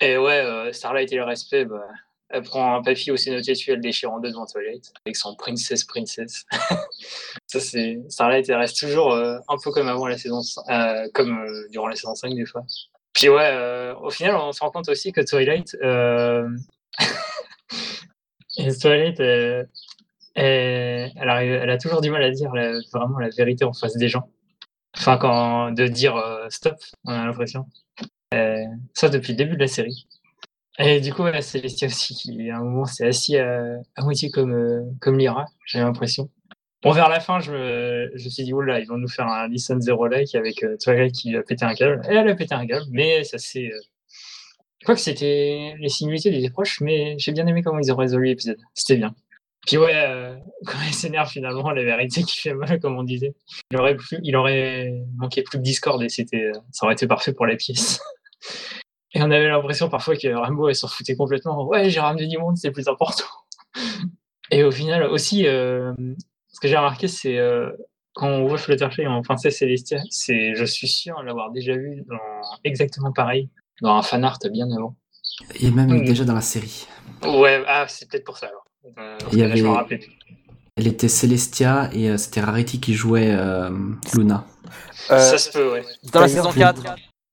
Et 0.00 0.18
ouais, 0.18 0.40
euh, 0.40 0.72
Starlight 0.72 1.12
et 1.12 1.16
le 1.16 1.24
respect, 1.24 1.64
bah, 1.64 1.86
elle 2.34 2.42
prend 2.42 2.74
un 2.74 2.82
papier 2.82 3.12
aussi 3.12 3.30
noté 3.30 3.52
dessus, 3.52 3.70
elle 3.70 3.80
déchire 3.80 4.12
en 4.12 4.18
deux 4.18 4.30
devant 4.30 4.46
Twilight, 4.46 4.92
avec 5.04 5.16
son 5.16 5.36
Princess 5.36 5.84
Princess. 5.84 6.44
ça. 7.46 7.60
Starlight, 8.08 8.48
elle 8.48 8.56
reste 8.56 8.78
toujours 8.78 9.12
euh, 9.12 9.38
un 9.48 9.56
peu 9.62 9.70
comme 9.70 9.88
avant 9.88 10.06
la 10.06 10.18
saison, 10.18 10.40
euh, 10.68 11.08
comme 11.14 11.38
euh, 11.38 11.68
durant 11.70 11.86
la 11.86 11.96
saison 11.96 12.14
5 12.14 12.34
des 12.34 12.46
fois. 12.46 12.64
Puis 13.14 13.28
ouais, 13.28 13.50
euh, 13.52 13.94
au 13.96 14.10
final, 14.10 14.34
on 14.36 14.52
se 14.52 14.60
rend 14.60 14.70
compte 14.70 14.88
aussi 14.88 15.12
que 15.12 15.20
Twilight, 15.20 15.76
euh... 15.82 16.48
Twilight, 18.80 19.20
euh, 19.20 19.64
elle, 20.34 21.70
a 21.70 21.78
toujours 21.78 22.00
du 22.00 22.10
mal 22.10 22.22
à 22.24 22.30
dire 22.30 22.50
vraiment 22.92 23.18
la 23.20 23.28
vérité 23.30 23.64
en 23.64 23.72
face 23.72 23.96
des 23.96 24.08
gens. 24.08 24.28
Enfin, 24.96 25.16
quand 25.16 25.72
de 25.72 25.86
dire 25.86 26.14
stop, 26.50 26.76
on 27.04 27.12
a 27.12 27.24
l'impression. 27.24 27.66
Ça 28.32 29.08
depuis 29.08 29.32
le 29.32 29.36
début 29.36 29.54
de 29.54 29.60
la 29.60 29.68
série. 29.68 30.08
Et 30.80 31.00
du 31.00 31.14
coup, 31.14 31.22
ouais, 31.22 31.40
Célestia 31.40 31.86
aussi, 31.86 32.14
qui 32.14 32.50
à 32.50 32.56
un 32.56 32.64
moment 32.64 32.84
s'est 32.84 33.06
assis 33.06 33.36
à, 33.38 33.62
à 33.94 34.02
moitié 34.02 34.30
comme, 34.30 34.96
comme 35.00 35.18
Lyra, 35.18 35.46
j'ai 35.66 35.78
l'impression. 35.78 36.28
Bon, 36.84 36.92
vers 36.92 37.08
la 37.08 37.18
fin, 37.18 37.40
je 37.40 37.50
me, 37.50 38.10
je 38.14 38.24
me 38.24 38.28
suis 38.28 38.44
dit, 38.44 38.52
oula, 38.52 38.78
ils 38.78 38.86
vont 38.86 38.98
nous 38.98 39.08
faire 39.08 39.26
un 39.26 39.48
Listen 39.48 39.80
Zero 39.80 40.06
Like 40.06 40.34
avec 40.34 40.62
euh, 40.62 40.76
Twilight 40.76 41.14
qui 41.14 41.34
a 41.34 41.42
pété 41.42 41.64
un 41.64 41.72
câble. 41.74 42.02
Et 42.10 42.14
elle 42.14 42.28
a 42.28 42.34
pété 42.34 42.54
un 42.54 42.66
câble, 42.66 42.84
mais 42.90 43.24
ça 43.24 43.38
c'est. 43.38 43.72
Euh... 43.72 43.80
Je 44.82 44.92
que 44.92 44.96
c'était. 44.96 45.74
Les 45.78 45.88
similitudes 45.88 46.34
étaient 46.34 46.50
proches, 46.50 46.82
mais 46.82 47.16
j'ai 47.18 47.32
bien 47.32 47.46
aimé 47.46 47.62
comment 47.62 47.78
ils 47.78 47.90
ont 47.90 47.96
résolu 47.96 48.26
l'épisode. 48.26 48.58
C'était 48.74 48.98
bien. 48.98 49.14
Puis 49.66 49.78
ouais, 49.78 49.94
euh, 49.94 50.36
quand 50.66 50.76
elle 50.86 50.92
s'énerve 50.92 51.30
finalement, 51.30 51.70
la 51.70 51.82
vérité 51.84 52.22
qui 52.22 52.38
fait 52.38 52.52
mal, 52.52 52.78
comme 52.80 52.98
on 52.98 53.02
disait. 53.02 53.34
Il 53.70 53.78
aurait, 53.78 53.96
plus, 53.96 54.18
il 54.22 54.36
aurait 54.36 54.92
manqué 55.16 55.42
plus 55.42 55.56
que 55.56 55.62
Discord 55.62 56.02
et 56.02 56.10
c'était, 56.10 56.52
ça 56.70 56.84
aurait 56.84 56.94
été 56.94 57.06
parfait 57.06 57.32
pour 57.32 57.46
la 57.46 57.56
pièce. 57.56 57.98
Et 59.14 59.22
on 59.22 59.30
avait 59.30 59.48
l'impression 59.48 59.88
parfois 59.88 60.16
que 60.16 60.28
Rambo 60.28 60.70
s'en 60.74 60.88
foutait 60.88 61.16
complètement. 61.16 61.66
Ouais, 61.66 61.88
j'ai 61.88 62.00
ramené 62.00 62.26
du 62.26 62.36
monde, 62.36 62.58
c'est 62.58 62.72
plus 62.72 62.88
important. 62.88 63.24
Et 64.50 64.64
au 64.64 64.70
final 64.70 65.04
aussi, 65.04 65.46
euh, 65.46 65.94
ce 66.54 66.60
que 66.60 66.68
j'ai 66.68 66.76
remarqué, 66.76 67.08
c'est 67.08 67.36
euh, 67.38 67.70
quand 68.14 68.28
on 68.28 68.46
voit 68.46 68.56
Fluttershy 68.58 69.06
en 69.06 69.20
princesse 69.22 69.58
Célestia, 69.58 69.98
c'est, 70.08 70.54
je 70.54 70.64
suis 70.64 70.88
sûr 70.88 71.20
l'avoir 71.22 71.50
déjà 71.50 71.74
vu 71.76 72.02
dans 72.08 72.16
exactement 72.64 73.12
pareil, 73.12 73.48
dans 73.82 73.94
un 73.96 74.02
fan 74.02 74.24
art 74.24 74.38
bien 74.52 74.70
avant. 74.70 74.94
Et 75.60 75.70
même 75.70 75.90
Mm. 75.92 76.04
déjà 76.04 76.24
dans 76.24 76.34
la 76.34 76.40
série. 76.40 76.86
Ouais, 77.24 77.62
ah, 77.66 77.86
c'est 77.88 78.08
peut-être 78.08 78.24
pour 78.24 78.38
ça 78.38 78.46
alors. 78.46 78.64
Euh, 78.98 79.18
Il 79.32 79.38
y 79.38 79.42
là, 79.42 79.48
je 79.56 79.64
avait- 79.64 79.76
rappelais 79.76 79.98
plus. 79.98 80.12
Elle 80.76 80.86
était 80.88 81.08
Celestia 81.08 81.88
et 81.92 82.08
euh, 82.10 82.16
c'était 82.16 82.40
Rarity 82.40 82.80
qui 82.80 82.94
jouait 82.94 83.30
euh, 83.32 83.70
Luna. 84.14 84.44
Euh, 85.10 85.18
ça 85.18 85.38
se 85.38 85.50
peut, 85.50 85.72
ouais. 85.72 85.84
Dans 86.12 86.20
la 86.20 86.28
saison 86.28 86.50
je- 86.50 86.58
4, 86.58 86.82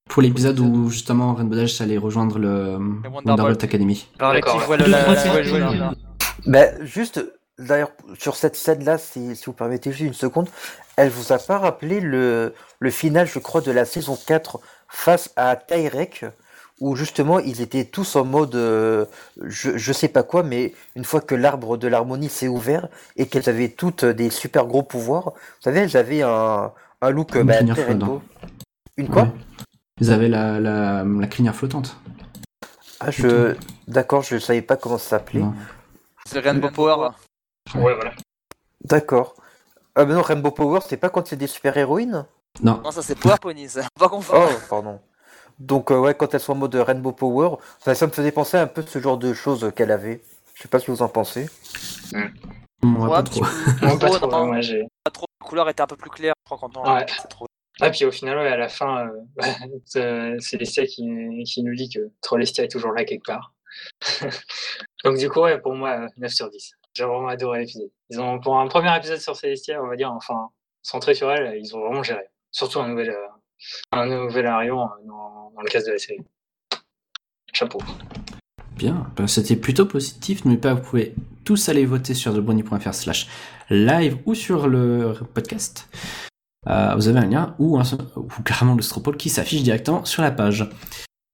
Pour 0.10 0.22
l'épisode 0.22 0.60
où 0.60 0.90
justement 0.90 1.34
Rainbow 1.36 1.56
Dash 1.56 1.80
allait 1.80 1.98
rejoindre 1.98 2.38
le 2.38 2.76
Wonderbolt. 2.78 3.26
Wonderbolt 3.26 3.64
Academy. 3.64 3.96
qui 3.96 4.60
jouait 4.66 4.78
le- 4.78 4.86
la- 4.88 5.10
Ouais, 5.10 5.16
qui 5.16 5.48
jouait 5.50 5.60
le- 5.60 5.66
le- 6.46 6.52
Ben, 6.52 6.86
juste, 6.86 7.24
d'ailleurs, 7.62 7.92
sur 8.18 8.36
cette 8.36 8.56
scène-là, 8.56 8.98
si, 8.98 9.36
si 9.36 9.46
vous 9.46 9.54
permettez 9.54 9.92
juste 9.92 10.02
une 10.02 10.14
seconde, 10.14 10.50
elle 10.98 11.10
vous 11.10 11.32
a 11.32 11.38
pas 11.38 11.58
rappelé 11.58 12.00
le, 12.00 12.54
le 12.80 12.92
final, 12.92 13.28
je 13.28 13.40
crois, 13.40 13.62
de 13.62 13.72
la 13.72 13.86
saison 13.86 14.18
4 14.28 14.60
face 14.88 15.32
à 15.36 15.56
Tyrek, 15.56 16.26
où 16.80 16.96
justement 16.96 17.40
ils 17.40 17.62
étaient 17.62 17.86
tous 17.86 18.16
en 18.16 18.26
mode 18.26 18.56
euh, 18.56 19.06
je, 19.44 19.78
je 19.78 19.94
sais 19.94 20.08
pas 20.08 20.24
quoi, 20.24 20.44
mais 20.44 20.74
une 20.96 21.06
fois 21.06 21.22
que 21.22 21.36
l'arbre 21.36 21.78
de 21.78 21.88
l'harmonie 21.88 22.30
s'est 22.30 22.48
ouvert 22.48 22.88
et 23.16 23.28
qu'elles 23.28 23.48
avaient 23.50 23.70
toutes 23.70 24.04
des 24.04 24.30
super 24.30 24.66
gros 24.66 24.84
pouvoirs, 24.84 25.34
vous 25.36 25.62
savez, 25.64 25.82
elles 25.82 25.96
avaient 25.96 26.24
un, 26.24 26.72
un 27.02 27.10
look 27.12 27.36
Une 27.36 27.44
bah, 27.44 27.64
très. 27.64 27.98
Une 28.98 29.08
quoi? 29.10 29.24
Ouais. 29.24 29.32
Ils 30.00 30.12
avaient 30.12 30.30
la, 30.30 30.60
la, 30.60 31.04
la 31.04 31.28
crinière 31.28 31.56
flottante. 31.56 31.96
Ah, 33.00 33.12
je. 33.12 33.56
D'accord, 33.88 34.24
je 34.24 34.38
savais 34.38 34.62
pas 34.62 34.76
comment 34.76 34.98
ça 34.98 35.10
s'appelait. 35.10 35.44
C'est 36.26 36.40
Rainbow 36.40 36.70
Power. 36.72 37.10
Ouais, 37.76 37.94
voilà. 37.96 38.12
D'accord. 38.84 39.36
Ah, 39.96 40.06
mais 40.06 40.14
non, 40.14 40.22
Rainbow 40.22 40.52
Power, 40.52 40.80
c'est 40.88 40.98
pas 40.98 41.10
quand 41.10 41.28
c'est 41.28 41.36
des 41.36 41.48
super-héroïnes 41.48 42.26
Non, 42.64 42.82
Non, 42.84 42.92
ça 42.92 43.02
c'est 43.02 43.16
Power 43.16 43.36
Ponies. 43.42 43.68
Pas 44.00 44.06
Oh, 44.06 44.10
confondre. 44.10 44.50
pardon. 44.70 45.00
Donc, 45.60 45.92
euh, 45.92 46.00
ouais, 46.00 46.16
quand 46.16 46.34
elles 46.34 46.40
sont 46.40 46.54
en 46.54 46.56
mode 46.56 46.74
Rainbow 46.76 47.12
Power, 47.12 47.58
ça, 47.80 47.94
ça 47.94 48.08
me 48.08 48.12
faisait 48.12 48.32
penser 48.32 48.58
un 48.58 48.68
peu 48.68 48.82
de 48.84 48.90
ce 48.90 49.00
genre 49.00 49.18
de 49.18 49.34
choses 49.34 49.72
qu'elle 49.76 49.92
avait. 49.92 50.22
Je 50.56 50.64
sais 50.64 50.68
pas 50.68 50.80
ce 50.80 50.86
que 50.88 50.92
vous 50.92 51.02
en 51.04 51.10
pensez. 51.10 51.50
moi 52.82 53.04
Ouais, 53.10 53.16
pas 53.16 53.24
trop. 53.24 53.42
Non, 53.82 53.98
pas 53.98 54.10
Trop, 54.10 54.28
non, 54.32 54.46
moi, 54.48 54.62
j'ai- 54.62 54.88
pas 55.04 55.12
trop. 55.12 55.26
La 55.42 55.46
couleur 55.48 55.70
était 55.70 55.82
un 55.82 55.88
peu 55.88 55.96
plus 55.98 56.10
claire, 56.10 56.34
je 56.46 56.56
crois, 56.56 56.58
quand 56.70 56.78
on 56.78 56.96
Ouais. 56.96 57.06
c'est 57.22 57.28
trop. 57.28 57.46
Ah, 57.80 57.90
puis 57.90 58.06
au 58.06 58.12
final, 58.12 58.38
ouais, 58.38 58.48
à 58.48 58.58
la 58.58 58.70
fin, 58.70 59.08
euh, 59.08 59.12
euh, 59.98 60.38
c'est 60.40 60.58
Lestia 60.58 60.86
qui, 60.86 61.44
qui 61.46 61.64
nous 61.64 61.76
dit 61.76 61.90
que 61.90 62.00
Trollestia 62.22 62.64
est 62.64 62.68
toujours 62.72 62.92
là 62.94 63.04
quelque 63.06 63.26
part. 63.26 63.54
Donc, 65.04 65.18
du 65.18 65.30
coup, 65.30 65.42
ouais, 65.42 65.60
pour 65.60 65.74
moi, 65.76 66.02
euh, 66.02 66.08
9 66.18 66.32
sur 66.32 66.50
10. 66.50 66.74
J'ai 66.94 67.06
vraiment 67.06 67.30
adoré 67.30 67.60
l'épisode. 67.60 67.90
Ils 68.10 68.20
ont, 68.20 68.40
pour 68.40 68.60
un 68.60 68.68
premier 68.68 68.96
épisode 68.98 69.20
sur 69.20 69.36
Célestia, 69.36 69.82
on 69.82 69.88
va 69.88 69.96
dire, 69.96 70.12
enfin, 70.12 70.50
centré 70.82 71.14
sur 71.14 71.32
elle, 71.32 71.58
ils 71.58 71.76
ont 71.76 71.80
vraiment 71.80 72.04
géré. 72.04 72.24
Surtout 72.52 72.80
un 72.80 72.90
nouvel, 72.90 73.12
euh, 73.12 73.28
un 73.94 74.06
nouvel 74.08 74.46
Arion 74.46 74.84
euh, 74.84 75.08
dans, 75.08 75.62
le 75.62 75.70
cas 75.70 75.82
de 75.82 75.92
la 75.92 75.98
série. 75.98 76.20
Chapeau. 77.54 77.80
Bien, 78.76 79.08
ben, 79.16 79.28
c'était 79.28 79.56
plutôt 79.56 79.86
positif. 79.86 80.44
N'oubliez 80.44 80.60
pas, 80.60 80.74
vous 80.74 80.82
pouvez 80.82 81.14
tous 81.46 81.70
aller 81.70 81.86
voter 81.86 82.14
sur 82.14 82.34
thebrony.fr 82.34 82.94
slash 82.94 83.28
live 83.70 84.18
ou 84.26 84.36
sur 84.36 84.68
le 84.68 85.14
podcast. 85.34 85.88
Euh, 86.68 86.94
vous 86.96 87.08
avez 87.08 87.20
un 87.20 87.26
lien 87.26 87.56
ou, 87.58 87.80
un, 87.80 87.84
ou 88.16 88.44
carrément 88.44 88.76
le 88.76 88.82
Stropole 88.82 89.18
qui 89.18 89.30
s'affiche 89.30 89.64
directement 89.64 90.06
sur 90.06 90.22
la 90.22 90.32
page. 90.32 90.70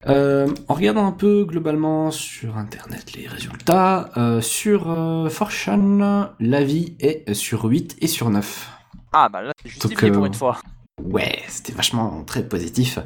Euh, 0.06 0.48
en 0.68 0.74
regardant 0.74 1.06
un 1.06 1.12
peu 1.12 1.44
globalement 1.44 2.12
sur 2.12 2.56
internet 2.56 3.14
les 3.14 3.26
résultats, 3.26 4.10
euh, 4.16 4.40
sur 4.40 4.90
euh, 4.90 5.28
Fortune, 5.28 6.28
l'avis 6.38 6.96
est 7.00 7.34
sur 7.34 7.64
8 7.64 7.96
et 8.00 8.06
sur 8.06 8.30
9. 8.30 8.70
Ah, 9.12 9.28
bah 9.28 9.42
là, 9.42 9.52
c'est 9.60 9.68
justifié 9.68 10.10
pour 10.12 10.22
euh, 10.22 10.26
une 10.26 10.34
fois. 10.34 10.58
Ouais, 11.02 11.40
c'était 11.48 11.72
vachement 11.72 12.22
très 12.24 12.44
positif. 12.44 12.98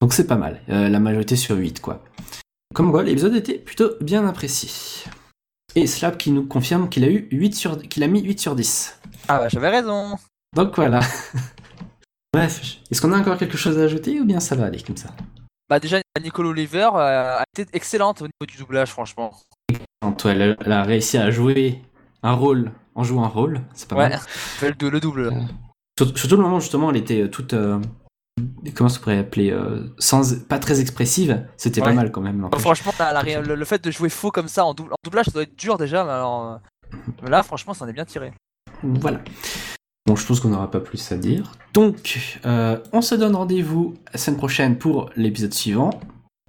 Donc 0.00 0.12
c'est 0.12 0.26
pas 0.26 0.36
mal. 0.36 0.60
Euh, 0.68 0.88
la 0.88 1.00
majorité 1.00 1.34
sur 1.34 1.56
8, 1.56 1.80
quoi. 1.80 2.04
Comme 2.74 2.92
quoi, 2.92 3.02
l'épisode 3.02 3.34
était 3.34 3.58
plutôt 3.58 3.90
bien 4.00 4.26
apprécié. 4.26 4.70
Et 5.74 5.86
Slap 5.86 6.16
qui 6.16 6.30
nous 6.30 6.46
confirme 6.46 6.88
qu'il 6.88 7.04
a 7.04 7.08
eu 7.08 7.28
8 7.32 7.54
sur 7.54 7.78
qu'il 7.82 8.02
a 8.04 8.06
mis 8.06 8.22
8 8.22 8.38
sur 8.38 8.54
10. 8.54 9.00
Ah, 9.28 9.38
bah 9.38 9.48
j'avais 9.48 9.68
raison. 9.68 10.16
Donc 10.54 10.76
voilà. 10.76 11.00
Bref, 12.32 12.78
est-ce 12.90 13.00
qu'on 13.00 13.12
a 13.12 13.18
encore 13.18 13.36
quelque 13.36 13.56
chose 13.56 13.78
à 13.78 13.82
ajouter 13.82 14.20
ou 14.20 14.24
bien 14.24 14.40
ça 14.40 14.54
va 14.54 14.66
aller 14.66 14.80
comme 14.80 14.96
ça? 14.96 15.10
Bah, 15.70 15.78
déjà, 15.78 15.98
Nicole 16.20 16.46
Oliver 16.46 16.90
euh, 16.94 17.38
a 17.38 17.44
été 17.56 17.70
excellente 17.76 18.20
au 18.22 18.24
niveau 18.24 18.44
du 18.46 18.56
doublage, 18.58 18.90
franchement. 18.90 19.32
Quand 20.02 20.26
elle, 20.26 20.56
elle 20.60 20.72
a 20.72 20.82
réussi 20.82 21.16
à 21.16 21.30
jouer 21.30 21.80
un 22.24 22.32
rôle 22.32 22.72
en 22.96 23.04
jouant 23.04 23.22
un 23.24 23.28
rôle, 23.28 23.60
c'est 23.72 23.88
pas 23.88 23.94
Ouais, 23.96 24.08
mal. 24.08 24.20
le, 24.62 24.72
le- 24.80 24.90
le 24.90 25.00
double. 25.00 25.32
Surtout, 25.96 26.16
surtout 26.16 26.36
le 26.36 26.42
moment 26.42 26.58
justement, 26.60 26.90
elle 26.90 26.96
était 26.96 27.30
toute. 27.30 27.52
euh, 27.52 27.78
comment 28.74 28.88
ça 28.88 28.98
pourrait 28.98 29.18
appeler 29.18 29.52
euh, 29.52 29.86
sans, 29.98 30.44
Pas 30.48 30.58
très 30.58 30.80
expressive, 30.80 31.46
c'était 31.56 31.80
pas 31.80 31.88
Ouais. 31.88 31.94
mal 31.94 32.10
quand 32.10 32.20
même. 32.20 32.38
n'empêche. 32.38 32.60
Franchement, 32.60 32.92
la- 32.98 33.12
la 33.12 33.20
ré- 33.20 33.40
le, 33.40 33.54
le 33.54 33.64
fait 33.64 33.82
de 33.84 33.90
jouer 33.92 34.08
faux 34.08 34.32
comme 34.32 34.48
ça 34.48 34.64
en, 34.64 34.74
double, 34.74 34.92
en 34.92 34.96
doublage, 35.04 35.26
ça 35.26 35.30
doit 35.32 35.42
être 35.44 35.56
dur 35.56 35.78
déjà, 35.78 36.02
mais 36.04 36.10
alors. 36.10 36.46
euh, 36.52 36.56
Là, 37.28 37.44
franchement, 37.44 37.74
ça 37.74 37.84
en 37.84 37.88
est 37.88 37.92
bien 37.92 38.04
tiré. 38.04 38.32
Voilà. 38.82 39.20
Bon, 40.10 40.16
je 40.16 40.26
pense 40.26 40.40
qu'on 40.40 40.48
n'aura 40.48 40.68
pas 40.68 40.80
plus 40.80 41.12
à 41.12 41.16
dire. 41.16 41.52
Donc, 41.72 42.40
euh, 42.44 42.76
on 42.92 43.00
se 43.00 43.14
donne 43.14 43.36
rendez-vous 43.36 43.94
la 44.12 44.18
semaine 44.18 44.38
prochaine 44.38 44.76
pour 44.76 45.08
l'épisode 45.14 45.54
suivant. 45.54 46.00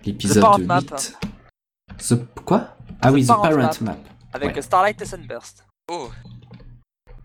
L'épisode 0.03 0.41
Parent 0.41 0.57
8. 0.57 0.65
Map. 0.65 0.81
The... 0.81 2.15
Quoi? 2.43 2.75
Ah 3.03 3.11
oui, 3.11 3.23
The 3.23 3.27
Parent 3.27 3.41
Parent 3.43 3.57
Map. 3.57 3.75
Map. 3.81 3.97
Avec 4.33 4.55
Ouais. 4.55 4.61
Starlight 4.63 4.99
et 4.99 5.05
Sunburst. 5.05 5.63
Oh, 5.91 6.09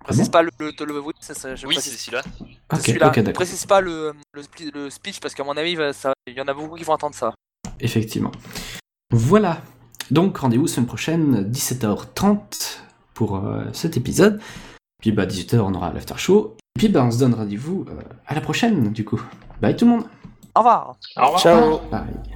Précise 0.05 0.29
pas 0.29 0.43
le. 0.43 0.51
le, 0.59 0.73
le- 0.79 1.01
oui, 1.01 1.15
c'est 1.21 1.33
celui-là. 1.33 2.23
Ok, 2.71 3.33
précise 3.33 3.65
pas 3.65 3.81
le, 3.81 4.13
le, 4.35 4.43
spli- 4.43 4.71
le 4.75 4.91
speech 4.91 5.21
parce 5.21 5.33
qu'à 5.35 5.43
mon 5.43 5.57
avis, 5.57 5.75
il 6.27 6.35
y 6.35 6.41
en 6.43 6.49
a 6.49 6.53
beaucoup 6.53 6.77
qui 6.77 6.85
vont 6.85 6.93
entendre 6.93 7.15
ça. 7.15 7.33
Effectivement. 7.81 8.33
Voilà. 9.11 9.63
Donc, 10.11 10.37
rendez-vous 10.37 10.67
semaine 10.67 10.87
prochaine, 10.87 11.51
17h30 11.51 12.77
pour 13.15 13.37
euh, 13.37 13.65
cet 13.73 13.97
épisode. 13.97 14.39
Puis, 15.01 15.13
bah, 15.13 15.27
18h, 15.27 15.59
on 15.61 15.75
aura 15.75 15.93
l'after 15.93 16.15
show. 16.17 16.57
Et 16.77 16.79
puis, 16.79 16.89
bah, 16.89 17.05
on 17.05 17.11
se 17.11 17.19
donne 17.19 17.35
rendez-vous 17.35 17.85
euh, 17.89 18.01
à 18.27 18.35
la 18.35 18.41
prochaine, 18.41 18.93
du 18.93 19.05
coup. 19.05 19.21
Bye 19.61 19.77
tout 19.77 19.85
le 19.85 19.93
monde. 19.93 20.05
Au 20.55 20.61
revoir. 20.61 20.97
Au 21.17 21.25
revoir. 21.25 21.41
Ciao 21.41 21.79
Bye. 21.91 22.36